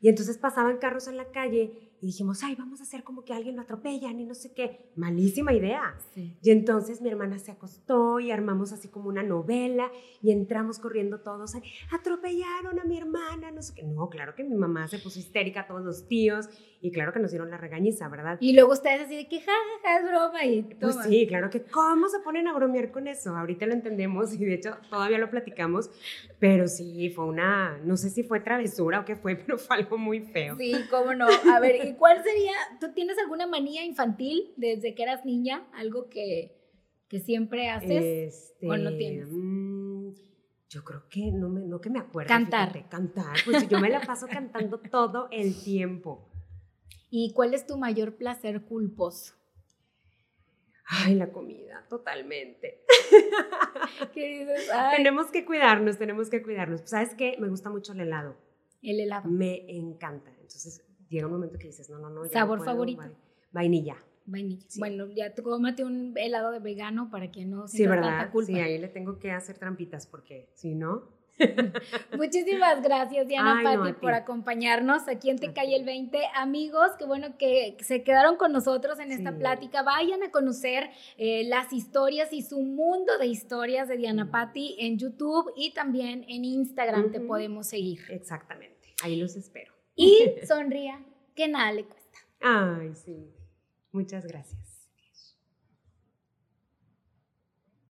Y 0.00 0.08
entonces 0.08 0.38
pasaban 0.38 0.78
carros 0.78 1.08
en 1.08 1.16
la 1.16 1.30
calle 1.30 1.95
y 2.00 2.06
dijimos, 2.06 2.42
ay, 2.42 2.54
vamos 2.54 2.80
a 2.80 2.82
hacer 2.82 3.02
como 3.04 3.24
que 3.24 3.32
alguien 3.32 3.56
lo 3.56 3.62
atropellan 3.62 4.20
y 4.20 4.24
no 4.24 4.34
sé 4.34 4.52
qué. 4.52 4.90
Malísima 4.96 5.52
idea. 5.52 5.96
Y 6.14 6.50
entonces 6.50 7.00
mi 7.00 7.08
hermana 7.08 7.38
se 7.38 7.50
acostó 7.50 8.20
y 8.20 8.30
armamos 8.30 8.72
así 8.72 8.88
como 8.88 9.08
una 9.08 9.22
novela 9.22 9.90
y 10.22 10.30
entramos 10.30 10.78
corriendo 10.78 11.20
todos, 11.20 11.54
atropellaron 11.90 12.78
a 12.80 12.84
mi 12.84 12.98
hermana, 12.98 13.50
no 13.50 13.62
sé 13.62 13.74
qué. 13.74 13.82
No, 13.82 14.08
claro 14.08 14.34
que 14.34 14.44
mi 14.44 14.56
mamá 14.56 14.88
se 14.88 14.98
puso 14.98 15.18
histérica, 15.18 15.66
todos 15.66 15.82
los 15.82 16.06
tíos, 16.06 16.48
y 16.80 16.92
claro 16.92 17.12
que 17.12 17.18
nos 17.18 17.30
dieron 17.30 17.50
la 17.50 17.56
regañiza, 17.56 18.08
¿verdad? 18.08 18.36
Y 18.40 18.52
luego 18.52 18.72
ustedes 18.72 19.02
así 19.02 19.16
de 19.16 19.28
que, 19.28 19.40
jajaja, 19.40 19.98
es 19.98 20.08
broma 20.08 20.44
y 20.44 20.62
Pues 20.62 20.96
sí, 21.04 21.26
claro 21.26 21.50
que, 21.50 21.62
¿cómo 21.62 22.08
se 22.08 22.20
ponen 22.20 22.46
a 22.48 22.52
bromear 22.52 22.90
con 22.92 23.08
eso? 23.08 23.36
Ahorita 23.36 23.66
lo 23.66 23.72
entendemos 23.72 24.34
y 24.34 24.44
de 24.44 24.54
hecho 24.54 24.76
todavía 24.90 25.18
lo 25.18 25.30
platicamos, 25.30 25.90
pero 26.38 26.68
sí, 26.68 27.10
fue 27.10 27.24
una, 27.24 27.78
no 27.78 27.96
sé 27.96 28.10
si 28.10 28.22
fue 28.22 28.40
travesura 28.40 29.00
o 29.00 29.04
qué 29.04 29.16
fue, 29.16 29.36
pero 29.46 29.58
fue 29.58 29.76
algo 29.76 29.98
muy 29.98 30.20
feo. 30.20 30.56
Sí, 30.56 30.74
cómo 30.90 31.14
no. 31.14 31.26
A 31.52 31.60
ver, 31.60 31.76
¿y 31.86 31.94
cuál 31.94 32.22
sería, 32.22 32.52
tú 32.80 32.92
tienes 32.92 33.18
alguna 33.18 33.46
manía 33.46 33.84
infantil 33.84 34.52
desde 34.56 34.94
que 34.94 35.02
eras 35.02 35.24
niña? 35.24 35.66
Algo 35.72 36.08
que, 36.08 36.56
que 37.08 37.20
siempre 37.20 37.68
haces 37.68 38.54
o 38.62 38.76
no 38.76 38.90
este, 38.90 38.98
tienes? 38.98 39.28
Mm, 39.30 40.10
yo 40.68 40.84
creo 40.84 41.08
que 41.08 41.30
no, 41.32 41.48
me, 41.48 41.62
no 41.62 41.80
que 41.80 41.90
me 41.90 41.98
acuerdo. 41.98 42.28
Cantar. 42.28 42.88
cantar. 42.88 43.36
Pues 43.44 43.68
yo 43.68 43.78
me 43.80 43.90
la 43.90 44.00
paso 44.00 44.26
cantando 44.26 44.80
todo 44.80 45.28
el 45.30 45.62
tiempo. 45.62 46.28
¿Y 47.10 47.32
cuál 47.32 47.54
es 47.54 47.66
tu 47.66 47.76
mayor 47.76 48.16
placer 48.16 48.62
culposo? 48.62 49.34
Ay, 50.88 51.14
la 51.16 51.32
comida, 51.32 51.84
totalmente. 51.88 52.84
¿Qué 54.14 54.38
dices? 54.38 54.70
Tenemos 54.96 55.28
que 55.32 55.44
cuidarnos, 55.44 55.98
tenemos 55.98 56.30
que 56.30 56.42
cuidarnos. 56.42 56.82
¿Sabes 56.84 57.14
qué? 57.14 57.36
Me 57.40 57.48
gusta 57.48 57.70
mucho 57.70 57.92
el 57.92 58.00
helado. 58.00 58.36
El 58.82 59.00
helado. 59.00 59.28
Me 59.28 59.64
encanta. 59.68 60.30
Entonces 60.30 60.85
llega 61.08 61.26
un 61.26 61.32
momento 61.32 61.58
que 61.58 61.66
dices, 61.68 61.90
no, 61.90 61.98
no, 61.98 62.10
no. 62.10 62.26
¿Sabor 62.26 62.64
favorito? 62.64 63.02
Vainilla. 63.52 63.96
Vainilla. 64.26 64.66
Bueno, 64.78 65.06
ya 65.14 65.34
tú 65.34 65.42
cómate 65.42 65.84
un 65.84 66.12
helado 66.16 66.50
de 66.50 66.58
vegano 66.58 67.10
para 67.10 67.30
que 67.30 67.44
no 67.44 67.68
sienta 67.68 67.76
sí, 67.76 67.86
¿verdad? 67.86 68.18
tanta 68.18 68.32
culpa. 68.32 68.52
Sí, 68.52 68.58
ahí 68.58 68.78
le 68.78 68.88
tengo 68.88 69.18
que 69.18 69.30
hacer 69.30 69.58
trampitas 69.58 70.06
porque 70.06 70.48
si 70.54 70.74
no... 70.74 71.14
Muchísimas 72.16 72.82
gracias, 72.82 73.28
Diana 73.28 73.60
Patti, 73.62 73.92
por 74.00 74.14
acompañarnos 74.14 75.06
aquí 75.06 75.28
en 75.28 75.38
Te 75.38 75.52
Calle 75.52 75.76
el 75.76 75.84
20. 75.84 76.18
Amigos, 76.34 76.92
qué 76.98 77.04
bueno 77.04 77.36
que 77.36 77.76
se 77.80 78.02
quedaron 78.02 78.36
con 78.36 78.52
nosotros 78.52 78.98
en 79.00 79.12
esta 79.12 79.36
plática. 79.36 79.82
Vayan 79.82 80.22
a 80.22 80.30
conocer 80.30 80.88
eh, 81.18 81.44
las 81.46 81.74
historias 81.74 82.32
y 82.32 82.40
su 82.40 82.62
mundo 82.62 83.18
de 83.18 83.26
historias 83.26 83.86
de 83.86 83.98
Diana 83.98 84.30
Patti 84.30 84.76
en 84.78 84.98
YouTube 84.98 85.52
y 85.56 85.74
también 85.74 86.24
en 86.26 86.46
Instagram 86.46 87.12
te 87.12 87.20
podemos 87.20 87.66
seguir. 87.66 88.00
Exactamente, 88.08 88.94
ahí 89.02 89.16
los 89.16 89.36
espero. 89.36 89.75
Y 89.96 90.34
sonría, 90.46 91.02
que 91.34 91.48
nada 91.48 91.72
le 91.72 91.84
cuesta. 91.84 92.18
Ay, 92.40 92.94
sí. 92.94 93.32
Muchas 93.92 94.26
gracias. 94.26 94.65